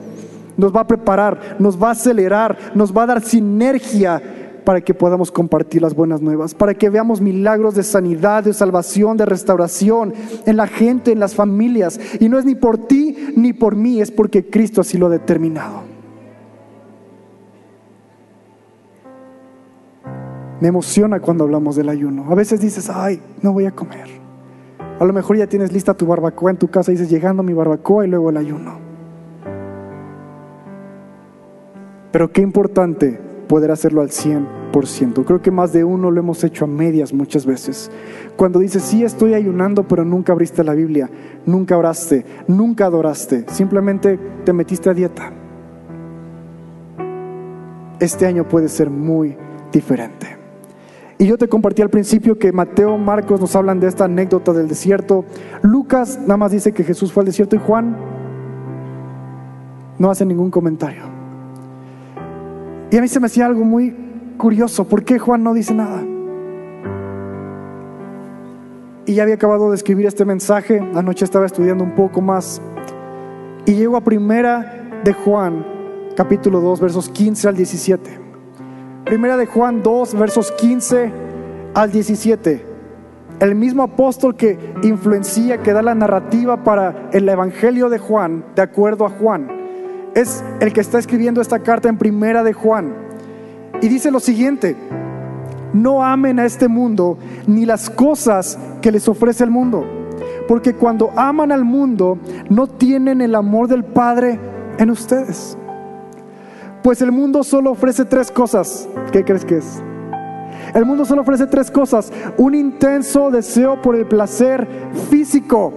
Nos 0.56 0.74
va 0.74 0.80
a 0.80 0.86
preparar, 0.86 1.56
nos 1.58 1.82
va 1.82 1.88
a 1.88 1.92
acelerar, 1.92 2.58
nos 2.74 2.94
va 2.94 3.04
a 3.04 3.06
dar 3.06 3.22
sinergia 3.22 4.20
para 4.64 4.80
que 4.80 4.94
podamos 4.94 5.30
compartir 5.32 5.82
las 5.82 5.94
buenas 5.94 6.20
nuevas, 6.20 6.54
para 6.54 6.74
que 6.74 6.90
veamos 6.90 7.20
milagros 7.20 7.74
de 7.74 7.82
sanidad, 7.82 8.44
de 8.44 8.52
salvación, 8.52 9.16
de 9.16 9.26
restauración 9.26 10.14
en 10.46 10.56
la 10.56 10.66
gente, 10.66 11.12
en 11.12 11.20
las 11.20 11.34
familias. 11.34 11.98
Y 12.20 12.28
no 12.28 12.38
es 12.38 12.44
ni 12.44 12.54
por 12.54 12.78
ti 12.78 13.16
ni 13.36 13.52
por 13.52 13.76
mí, 13.76 14.00
es 14.00 14.10
porque 14.10 14.48
Cristo 14.48 14.80
así 14.80 14.98
lo 14.98 15.06
ha 15.06 15.10
determinado. 15.10 15.82
Me 20.60 20.68
emociona 20.68 21.20
cuando 21.20 21.44
hablamos 21.44 21.76
del 21.76 21.88
ayuno. 21.88 22.30
A 22.30 22.34
veces 22.34 22.60
dices, 22.60 22.90
ay, 22.90 23.20
no 23.42 23.52
voy 23.52 23.64
a 23.64 23.70
comer. 23.70 24.08
A 24.98 25.04
lo 25.06 25.12
mejor 25.14 25.38
ya 25.38 25.46
tienes 25.46 25.72
lista 25.72 25.94
tu 25.94 26.06
barbacoa 26.06 26.50
en 26.50 26.58
tu 26.58 26.68
casa 26.68 26.92
y 26.92 26.94
dices, 26.94 27.08
llegando 27.08 27.42
mi 27.42 27.54
barbacoa 27.54 28.04
y 28.04 28.10
luego 28.10 28.28
el 28.28 28.36
ayuno. 28.36 28.78
Pero 32.12 32.30
qué 32.30 32.42
importante 32.42 33.29
poder 33.50 33.72
hacerlo 33.72 34.00
al 34.00 34.10
100%. 34.10 35.24
Creo 35.24 35.42
que 35.42 35.50
más 35.50 35.72
de 35.72 35.82
uno 35.82 36.12
lo 36.12 36.20
hemos 36.20 36.44
hecho 36.44 36.66
a 36.66 36.68
medias 36.68 37.12
muchas 37.12 37.44
veces. 37.44 37.90
Cuando 38.36 38.60
dices, 38.60 38.84
sí 38.84 39.02
estoy 39.02 39.34
ayunando, 39.34 39.88
pero 39.88 40.04
nunca 40.04 40.32
abriste 40.32 40.62
la 40.62 40.72
Biblia, 40.72 41.10
nunca 41.46 41.76
oraste, 41.76 42.24
nunca 42.46 42.86
adoraste, 42.86 43.44
simplemente 43.48 44.20
te 44.44 44.52
metiste 44.52 44.88
a 44.88 44.94
dieta. 44.94 45.32
Este 47.98 48.24
año 48.24 48.46
puede 48.46 48.68
ser 48.68 48.88
muy 48.88 49.36
diferente. 49.72 50.28
Y 51.18 51.26
yo 51.26 51.36
te 51.36 51.48
compartí 51.48 51.82
al 51.82 51.90
principio 51.90 52.38
que 52.38 52.52
Mateo, 52.52 52.98
Marcos 52.98 53.40
nos 53.40 53.56
hablan 53.56 53.80
de 53.80 53.88
esta 53.88 54.04
anécdota 54.04 54.52
del 54.52 54.68
desierto. 54.68 55.24
Lucas 55.62 56.20
nada 56.20 56.36
más 56.36 56.52
dice 56.52 56.70
que 56.70 56.84
Jesús 56.84 57.12
fue 57.12 57.22
al 57.22 57.26
desierto 57.26 57.56
y 57.56 57.58
Juan 57.58 57.96
no 59.98 60.08
hace 60.08 60.24
ningún 60.24 60.52
comentario. 60.52 61.19
Y 62.90 62.96
a 62.96 63.00
mí 63.00 63.06
se 63.06 63.20
me 63.20 63.26
hacía 63.26 63.46
algo 63.46 63.64
muy 63.64 63.94
curioso. 64.36 64.84
¿Por 64.84 65.04
qué 65.04 65.18
Juan 65.18 65.44
no 65.44 65.54
dice 65.54 65.72
nada? 65.74 66.02
Y 69.06 69.14
ya 69.14 69.22
había 69.22 69.36
acabado 69.36 69.70
de 69.70 69.76
escribir 69.76 70.06
este 70.06 70.24
mensaje. 70.24 70.80
Anoche 70.94 71.24
estaba 71.24 71.46
estudiando 71.46 71.84
un 71.84 71.94
poco 71.94 72.20
más. 72.20 72.60
Y 73.64 73.74
llego 73.74 73.96
a 73.96 74.00
primera 74.00 75.00
de 75.04 75.12
Juan, 75.12 75.64
capítulo 76.16 76.60
2, 76.60 76.80
versos 76.80 77.08
15 77.08 77.48
al 77.48 77.56
17. 77.56 78.10
Primera 79.04 79.36
de 79.36 79.46
Juan 79.46 79.82
2, 79.84 80.14
versos 80.16 80.50
15 80.52 81.12
al 81.74 81.92
17. 81.92 82.66
El 83.38 83.54
mismo 83.54 83.84
apóstol 83.84 84.34
que 84.34 84.58
influencia, 84.82 85.58
que 85.58 85.72
da 85.72 85.82
la 85.82 85.94
narrativa 85.94 86.64
para 86.64 87.08
el 87.12 87.28
Evangelio 87.28 87.88
de 87.88 87.98
Juan, 87.98 88.44
de 88.56 88.62
acuerdo 88.62 89.06
a 89.06 89.10
Juan 89.10 89.59
es 90.20 90.44
el 90.60 90.72
que 90.72 90.80
está 90.80 90.98
escribiendo 90.98 91.40
esta 91.40 91.60
carta 91.60 91.88
en 91.88 91.98
primera 91.98 92.42
de 92.42 92.52
Juan. 92.52 92.94
Y 93.82 93.88
dice 93.88 94.10
lo 94.10 94.20
siguiente, 94.20 94.76
no 95.72 96.04
amen 96.04 96.38
a 96.38 96.44
este 96.44 96.68
mundo 96.68 97.18
ni 97.46 97.64
las 97.64 97.88
cosas 97.90 98.58
que 98.80 98.92
les 98.92 99.08
ofrece 99.08 99.44
el 99.44 99.50
mundo, 99.50 99.84
porque 100.48 100.74
cuando 100.74 101.10
aman 101.16 101.52
al 101.52 101.64
mundo 101.64 102.18
no 102.48 102.66
tienen 102.66 103.20
el 103.20 103.34
amor 103.34 103.68
del 103.68 103.84
Padre 103.84 104.38
en 104.78 104.90
ustedes. 104.90 105.56
Pues 106.82 107.02
el 107.02 107.12
mundo 107.12 107.44
solo 107.44 107.70
ofrece 107.70 108.04
tres 108.04 108.30
cosas. 108.30 108.88
¿Qué 109.12 109.24
crees 109.24 109.44
que 109.44 109.58
es? 109.58 109.82
El 110.74 110.86
mundo 110.86 111.04
solo 111.04 111.22
ofrece 111.22 111.46
tres 111.46 111.70
cosas. 111.70 112.12
Un 112.38 112.54
intenso 112.54 113.30
deseo 113.30 113.80
por 113.82 113.96
el 113.96 114.06
placer 114.06 114.66
físico, 115.10 115.72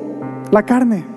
la 0.51 0.63
carne. 0.63 1.12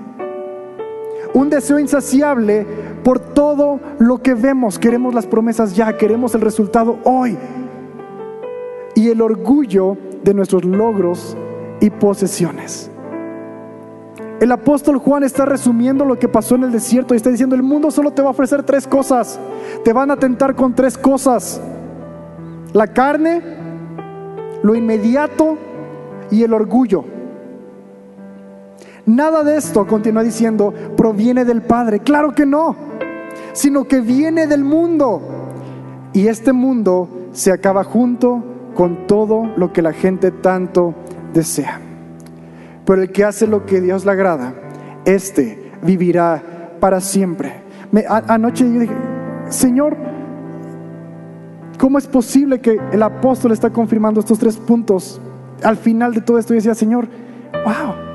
Un 1.35 1.51
deseo 1.51 1.79
insaciable 1.79 2.67
por 3.05 3.19
todo 3.19 3.81
lo 3.99 4.19
que 4.23 4.35
vemos. 4.35 4.79
Queremos 4.79 5.15
las 5.15 5.27
promesas 5.27 5.75
ya, 5.75 5.97
queremos 5.97 6.35
el 6.35 6.41
resultado 6.41 6.99
hoy. 7.05 7.37
Y 8.95 9.11
el 9.11 9.21
orgullo 9.21 9.97
de 10.25 10.35
nuestros 10.35 10.65
logros 10.65 11.37
y 11.81 11.91
posesiones. 11.91 12.91
El 14.41 14.53
apóstol 14.53 14.99
Juan 14.99 15.23
está 15.25 15.47
resumiendo 15.47 16.05
lo 16.05 16.19
que 16.19 16.29
pasó 16.29 16.57
en 16.57 16.65
el 16.65 16.73
desierto 16.73 17.15
y 17.15 17.17
está 17.17 17.31
diciendo, 17.31 17.57
el 17.57 17.63
mundo 17.63 17.91
solo 17.91 18.11
te 18.11 18.21
va 18.21 18.29
a 18.29 18.33
ofrecer 18.33 18.63
tres 18.65 18.87
cosas. 18.87 19.41
Te 19.83 19.95
van 19.95 20.11
a 20.11 20.17
tentar 20.17 20.55
con 20.55 20.75
tres 20.75 20.99
cosas. 20.99 21.61
La 22.75 22.87
carne, 22.89 23.41
lo 24.63 24.75
inmediato 24.75 25.57
y 26.31 26.43
el 26.43 26.53
orgullo. 26.53 27.16
Nada 29.07 29.45
de 29.45 29.57
esto, 29.57 29.87
continúa 29.87 30.23
diciendo, 30.23 30.75
proviene 30.97 31.45
del 31.45 31.63
Padre. 31.63 32.01
Claro 32.01 32.35
que 32.35 32.45
no 32.45 32.87
sino 33.57 33.85
que 33.85 34.01
viene 34.01 34.47
del 34.47 34.65
mundo. 34.65 35.23
Y 36.13 36.29
este 36.29 36.53
mundo 36.53 37.09
se 37.33 37.53
acaba 37.53 37.85
junto 37.85 38.45
con 38.75 39.07
todo 39.07 39.47
lo 39.57 39.73
que 39.73 39.83
la 39.83 39.93
gente 39.93 40.31
tanto 40.31 40.95
desea. 41.33 41.81
Pero 42.85 43.03
el 43.03 43.11
que 43.11 43.25
hace 43.25 43.47
lo 43.47 43.67
que 43.67 43.81
Dios 43.81 44.05
le 44.05 44.13
agrada, 44.13 44.55
este 45.05 45.73
vivirá 45.83 46.43
para 46.81 47.01
siempre. 47.01 47.63
anoche 48.29 48.71
yo 48.71 48.81
dije, 48.81 48.95
Señor, 49.49 49.97
¿cómo 51.79 51.99
es 51.99 52.07
posible 52.07 52.61
que 52.61 52.79
el 52.93 53.03
apóstol 53.03 53.53
está 53.53 53.71
confirmando 53.71 54.21
estos 54.21 54.39
tres 54.39 54.57
puntos? 54.57 55.21
Al 55.63 55.77
final 55.77 56.15
de 56.15 56.21
todo 56.21 56.39
esto 56.39 56.53
yo 56.53 56.57
decía, 56.57 56.75
Señor, 56.75 57.09
wow, 57.65 58.06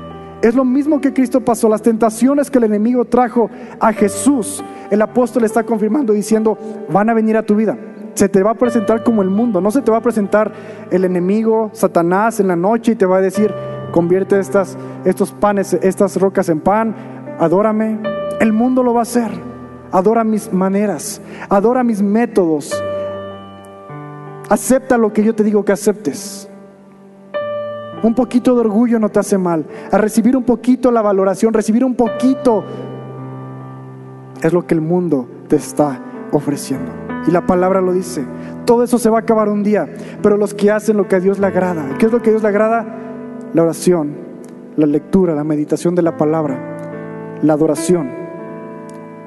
es 0.42 0.54
lo 0.54 0.64
mismo 0.64 1.00
que 1.00 1.12
Cristo 1.12 1.40
pasó, 1.40 1.68
las 1.68 1.82
tentaciones 1.82 2.50
que 2.50 2.58
el 2.58 2.64
enemigo 2.64 3.04
trajo 3.04 3.48
a 3.80 3.92
Jesús 3.92 4.62
el 4.92 5.00
apóstol 5.00 5.44
está 5.44 5.62
confirmando 5.64 6.12
diciendo, 6.12 6.58
van 6.90 7.08
a 7.08 7.14
venir 7.14 7.38
a 7.38 7.42
tu 7.42 7.56
vida. 7.56 7.78
Se 8.12 8.28
te 8.28 8.42
va 8.42 8.50
a 8.50 8.54
presentar 8.54 9.02
como 9.02 9.22
el 9.22 9.30
mundo, 9.30 9.58
no 9.58 9.70
se 9.70 9.80
te 9.80 9.90
va 9.90 9.96
a 9.96 10.02
presentar 10.02 10.52
el 10.90 11.06
enemigo, 11.06 11.70
Satanás, 11.72 12.40
en 12.40 12.48
la 12.48 12.56
noche 12.56 12.92
y 12.92 12.96
te 12.96 13.06
va 13.06 13.16
a 13.16 13.20
decir, 13.22 13.54
convierte 13.90 14.38
estas, 14.38 14.76
estos 15.06 15.32
panes, 15.32 15.72
estas 15.80 16.20
rocas 16.20 16.50
en 16.50 16.60
pan, 16.60 16.94
adórame. 17.38 18.00
El 18.38 18.52
mundo 18.52 18.82
lo 18.82 18.92
va 18.92 19.00
a 19.00 19.04
hacer. 19.04 19.30
Adora 19.92 20.24
mis 20.24 20.52
maneras, 20.52 21.22
adora 21.48 21.82
mis 21.82 22.02
métodos. 22.02 22.78
Acepta 24.50 24.98
lo 24.98 25.10
que 25.14 25.24
yo 25.24 25.34
te 25.34 25.42
digo 25.42 25.64
que 25.64 25.72
aceptes. 25.72 26.50
Un 28.02 28.14
poquito 28.14 28.54
de 28.54 28.60
orgullo 28.60 28.98
no 28.98 29.08
te 29.08 29.20
hace 29.20 29.38
mal. 29.38 29.64
A 29.90 29.98
recibir 29.98 30.36
un 30.36 30.44
poquito 30.44 30.90
la 30.90 31.02
valoración, 31.02 31.54
recibir 31.54 31.84
un 31.84 31.94
poquito 31.94 32.64
es 34.42 34.52
lo 34.52 34.66
que 34.66 34.74
el 34.74 34.80
mundo 34.80 35.28
te 35.48 35.56
está 35.56 36.00
ofreciendo. 36.32 36.90
Y 37.26 37.30
la 37.30 37.46
palabra 37.46 37.80
lo 37.80 37.92
dice. 37.92 38.24
Todo 38.64 38.82
eso 38.82 38.98
se 38.98 39.08
va 39.08 39.18
a 39.18 39.20
acabar 39.20 39.48
un 39.48 39.62
día, 39.62 39.88
pero 40.22 40.36
los 40.36 40.54
que 40.54 40.70
hacen 40.70 40.96
lo 40.96 41.06
que 41.06 41.16
a 41.16 41.20
Dios 41.20 41.38
le 41.38 41.46
agrada. 41.46 41.96
¿Qué 41.98 42.06
es 42.06 42.12
lo 42.12 42.20
que 42.20 42.30
a 42.30 42.32
Dios 42.32 42.42
le 42.42 42.48
agrada? 42.48 42.84
La 43.52 43.62
oración, 43.62 44.16
la 44.76 44.86
lectura, 44.86 45.34
la 45.34 45.44
meditación 45.44 45.94
de 45.94 46.02
la 46.02 46.16
palabra, 46.16 47.38
la 47.42 47.52
adoración. 47.52 48.10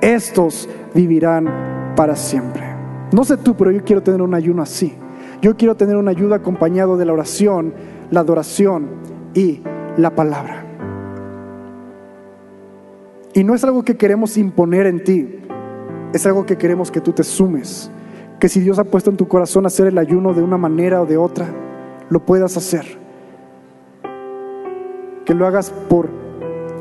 Estos 0.02 0.68
vivirán 0.94 1.94
para 1.96 2.16
siempre. 2.16 2.64
No 3.14 3.24
sé 3.24 3.38
tú, 3.38 3.56
pero 3.56 3.72
yo 3.72 3.84
quiero 3.84 4.04
tener 4.04 4.22
un 4.22 4.34
ayuno 4.34 4.62
así. 4.62 4.94
Yo 5.42 5.56
quiero 5.56 5.76
tener 5.76 5.96
un 5.96 6.08
ayuno 6.08 6.36
acompañado 6.36 6.98
de 6.98 7.06
la 7.06 7.14
oración, 7.14 7.74
la 8.12 8.22
adoración 8.22 8.88
y 9.34 9.62
la 9.98 10.16
palabra. 10.16 10.66
Y 13.34 13.44
no 13.44 13.54
es 13.54 13.64
algo 13.64 13.84
que 13.84 13.98
queremos 13.98 14.38
imponer 14.38 14.86
en 14.86 15.04
ti, 15.04 15.40
es 16.14 16.26
algo 16.26 16.46
que 16.46 16.58
queremos 16.58 16.92
que 16.92 17.02
tú 17.02 17.12
te 17.12 17.24
sumes. 17.24 17.92
Que 18.40 18.50
si 18.50 18.60
Dios 18.60 18.80
ha 18.80 18.86
puesto 18.86 19.10
en 19.10 19.18
tu 19.18 19.28
corazón 19.28 19.66
hacer 19.66 19.88
el 19.88 19.98
ayuno 19.98 20.34
de 20.34 20.42
una 20.42 20.58
manera 20.58 21.02
o 21.02 21.06
de 21.06 21.18
otra, 21.18 21.48
lo 22.10 22.26
puedas 22.26 22.56
hacer. 22.56 22.86
Que 25.26 25.34
lo 25.34 25.48
hagas 25.48 25.72
por 25.90 26.10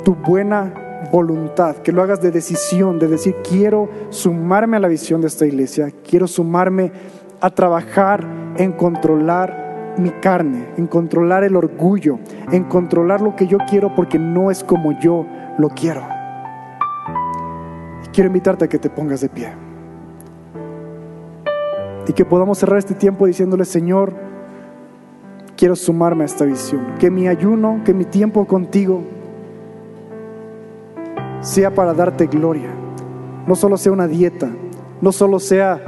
tu 0.04 0.14
buena 0.14 0.72
voluntad, 1.10 1.76
que 1.76 1.92
lo 1.92 2.02
hagas 2.02 2.20
de 2.20 2.30
decisión, 2.30 2.98
de 2.98 3.08
decir, 3.08 3.36
quiero 3.48 3.88
sumarme 4.10 4.76
a 4.76 4.80
la 4.80 4.88
visión 4.88 5.20
de 5.20 5.28
esta 5.28 5.46
iglesia, 5.46 5.92
quiero 6.08 6.26
sumarme 6.26 6.92
a 7.40 7.50
trabajar 7.50 8.24
en 8.56 8.72
controlar 8.72 9.63
mi 9.98 10.10
carne, 10.10 10.66
en 10.76 10.86
controlar 10.86 11.44
el 11.44 11.56
orgullo, 11.56 12.18
en 12.50 12.64
controlar 12.64 13.20
lo 13.20 13.36
que 13.36 13.46
yo 13.46 13.58
quiero 13.68 13.94
porque 13.94 14.18
no 14.18 14.50
es 14.50 14.64
como 14.64 14.98
yo 15.00 15.26
lo 15.58 15.68
quiero 15.70 16.14
quiero 18.14 18.28
invitarte 18.28 18.64
a 18.64 18.68
que 18.68 18.78
te 18.78 18.88
pongas 18.88 19.20
de 19.20 19.28
pie. 19.28 19.52
Y 22.06 22.12
que 22.12 22.24
podamos 22.24 22.58
cerrar 22.58 22.78
este 22.78 22.94
tiempo 22.94 23.26
diciéndole, 23.26 23.64
Señor, 23.64 24.14
quiero 25.56 25.74
sumarme 25.74 26.22
a 26.22 26.26
esta 26.26 26.44
visión. 26.44 26.94
Que 26.98 27.10
mi 27.10 27.28
ayuno, 27.28 27.82
que 27.84 27.92
mi 27.92 28.04
tiempo 28.04 28.46
contigo 28.46 29.02
sea 31.40 31.74
para 31.74 31.92
darte 31.92 32.26
gloria. 32.26 32.70
No 33.46 33.56
solo 33.56 33.76
sea 33.76 33.92
una 33.92 34.06
dieta, 34.06 34.48
no 35.00 35.12
solo 35.12 35.38
sea 35.40 35.80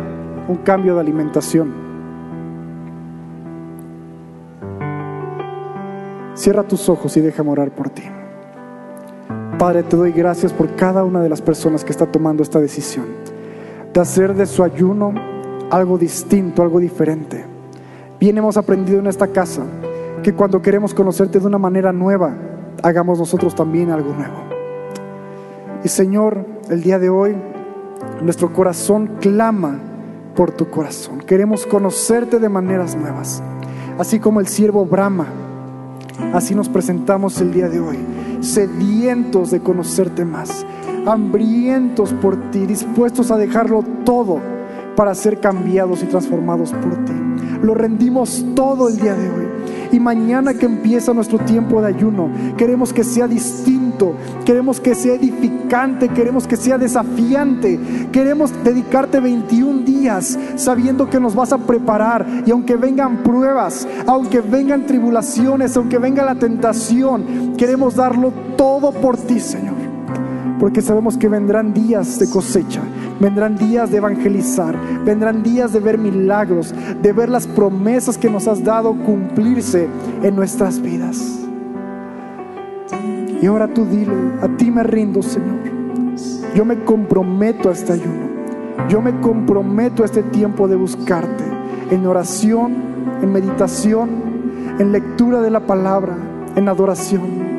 un 0.49 0.57
cambio 0.57 0.95
de 0.95 1.01
alimentación. 1.01 1.86
Cierra 6.37 6.63
tus 6.63 6.89
ojos 6.91 7.17
y 7.17 7.21
déjame 7.21 7.51
orar 7.51 7.71
por 7.71 7.89
ti. 7.89 8.03
Padre, 9.59 9.83
te 9.83 9.97
doy 9.97 10.13
gracias 10.13 10.53
por 10.53 10.77
cada 10.77 11.03
una 11.03 11.23
de 11.23 11.31
las 11.31 11.41
personas 11.41 11.83
que 11.83 11.93
está 11.93 12.05
tomando 12.07 12.43
esta 12.43 12.61
decisión 12.61 13.07
de 13.97 14.03
hacer 14.03 14.35
de 14.35 14.45
su 14.45 14.63
ayuno 14.63 15.15
algo 15.71 15.97
distinto, 15.97 16.63
algo 16.63 16.79
diferente. 16.79 17.43
Bien 18.21 18.37
hemos 18.37 18.59
aprendido 18.59 18.99
en 18.99 19.07
esta 19.07 19.29
casa 19.29 19.63
que 20.23 20.35
cuando 20.35 20.61
queremos 20.61 20.93
conocerte 20.93 21.41
de 21.41 21.47
una 21.47 21.57
manera 21.57 21.95
nueva, 21.95 22.37
hagamos 22.83 23.19
nosotros 23.19 23.55
también 23.55 23.91
algo 23.91 24.13
nuevo. 24.13 24.37
Y 25.83 25.89
Señor, 25.89 26.45
el 26.69 26.83
día 26.83 26.99
de 26.99 27.09
hoy, 27.09 27.35
nuestro 28.21 28.53
corazón 28.53 29.13
clama 29.23 29.79
por 30.35 30.51
tu 30.51 30.69
corazón. 30.69 31.21
Queremos 31.21 31.65
conocerte 31.65 32.39
de 32.39 32.51
maneras 32.51 32.95
nuevas. 32.95 33.43
Así 33.99 34.21
como 34.21 34.41
el 34.41 34.47
siervo 34.47 34.85
Brahma, 34.85 35.27
así 36.33 36.55
nos 36.55 36.69
presentamos 36.69 37.41
el 37.41 37.53
día 37.53 37.69
de 37.69 37.81
hoy 37.81 37.99
sedientos 38.41 39.51
de 39.51 39.61
conocerte 39.61 40.25
más, 40.25 40.67
hambrientos 41.07 42.13
por 42.15 42.51
ti, 42.51 42.67
dispuestos 42.67 43.31
a 43.31 43.37
dejarlo 43.37 43.83
todo 44.05 44.41
para 44.95 45.15
ser 45.15 45.41
cambiados 45.41 46.03
y 46.03 46.07
transformados 46.07 46.73
por 46.73 47.05
ti. 47.05 47.13
Lo 47.63 47.75
rendimos 47.75 48.45
todo 48.55 48.89
el 48.89 48.97
día 48.97 49.15
de 49.15 49.31
hoy. 49.31 49.56
Y 49.93 50.01
mañana 50.01 50.55
que 50.55 50.67
empieza 50.67 51.15
nuestro 51.15 51.39
tiempo 51.39 51.81
de 51.81 51.89
ayuno, 51.89 52.31
queremos 52.57 52.93
que 52.93 53.05
sea 53.05 53.27
distinto, 53.27 54.15
queremos 54.45 54.81
que 54.81 54.95
sea 54.95 55.15
edificante, 55.15 56.09
queremos 56.09 56.47
que 56.47 56.57
sea 56.57 56.79
desafiante, 56.79 57.79
queremos 58.13 58.53
dedicarte 58.65 59.21
21 59.21 59.81
días 59.81 60.39
sabiendo 60.57 61.09
que 61.09 61.21
nos 61.21 61.35
vas 61.35 61.53
a 61.53 61.59
preparar 61.59 62.27
y 62.47 62.51
aunque 62.51 62.77
vengan 62.77 63.23
pruebas, 63.23 63.87
aunque 64.07 64.41
vengan 64.41 64.87
tribulaciones, 64.87 65.77
aunque 65.77 65.99
venga 65.99 66.25
la 66.25 66.35
tentación, 66.35 67.55
queremos 67.57 67.97
darlo 67.97 68.33
todo 68.57 68.93
por 68.93 69.17
ti, 69.17 69.41
Señor. 69.41 69.75
Porque 70.59 70.81
sabemos 70.81 71.19
que 71.19 71.29
vendrán 71.29 71.75
días 71.75 72.19
de 72.19 72.31
cosecha, 72.31 72.81
vendrán 73.21 73.57
días 73.57 73.91
de 73.91 73.99
evangelizar, 73.99 74.77
vendrán 75.05 75.43
días 75.43 75.73
de 75.73 75.81
ver 75.81 75.99
milagros, 75.99 76.75
de 77.01 77.13
ver 77.13 77.29
las 77.29 77.47
promesas 77.47 78.19
que 78.19 78.31
nos 78.31 78.47
has 78.49 78.63
dado 78.63 78.95
cumplirse 78.95 79.89
en 80.23 80.37
nuestras 80.37 80.81
vidas. 80.81 81.41
Y 83.41 83.47
ahora 83.47 83.69
tú 83.69 83.85
dile, 83.85 84.15
a 84.41 84.49
ti 84.57 84.71
me 84.71 84.83
rindo, 84.83 85.23
Señor. 85.23 85.59
Yo 86.55 86.65
me 86.65 86.83
comprometo 86.85 87.69
a 87.69 87.73
este 87.73 87.93
ayuno. 87.93 88.27
Yo 88.89 89.03
me 89.03 89.21
comprometo 89.21 90.03
a 90.03 90.07
este 90.07 90.23
tiempo 90.23 90.69
de 90.69 90.77
buscarte 90.77 91.45
en 91.91 92.07
oración, 92.07 92.75
en 93.23 93.33
meditación, 93.33 94.11
en 94.79 94.93
lectura 94.93 95.41
de 95.41 95.51
la 95.51 95.61
palabra, 95.61 96.17
en 96.55 96.69
adoración. 96.69 97.56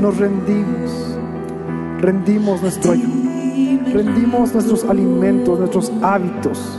Nos 0.00 0.16
rendimos, 0.16 1.18
rendimos 2.00 2.62
nuestro 2.62 2.92
ayuno, 2.92 3.30
rendimos 3.92 4.54
nuestros 4.54 4.84
alimentos, 4.84 5.58
nuestros 5.58 5.92
hábitos. 6.02 6.78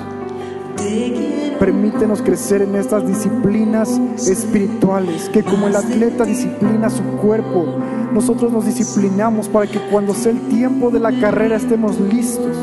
Permítenos 1.60 2.24
crecer 2.24 2.64
en 2.64 2.76
estas 2.76 3.06
disciplinas 3.06 4.02
espirituales, 4.18 5.30
que 5.30 5.44
como 5.44 5.68
el 5.68 5.76
atleta 5.76 6.26
disciplina 6.26 6.90
su 6.90 7.04
cuerpo, 7.22 7.66
nosotros 8.12 8.52
nos 8.52 8.66
disciplinamos 8.66 9.48
para 9.48 9.68
que 9.68 9.80
cuando 9.92 10.16
sea 10.16 10.32
el 10.32 10.42
tiempo 10.50 10.90
de 10.90 11.00
la 11.00 11.12
carrera 11.20 11.58
estemos 11.58 12.00
listos. 12.00 12.58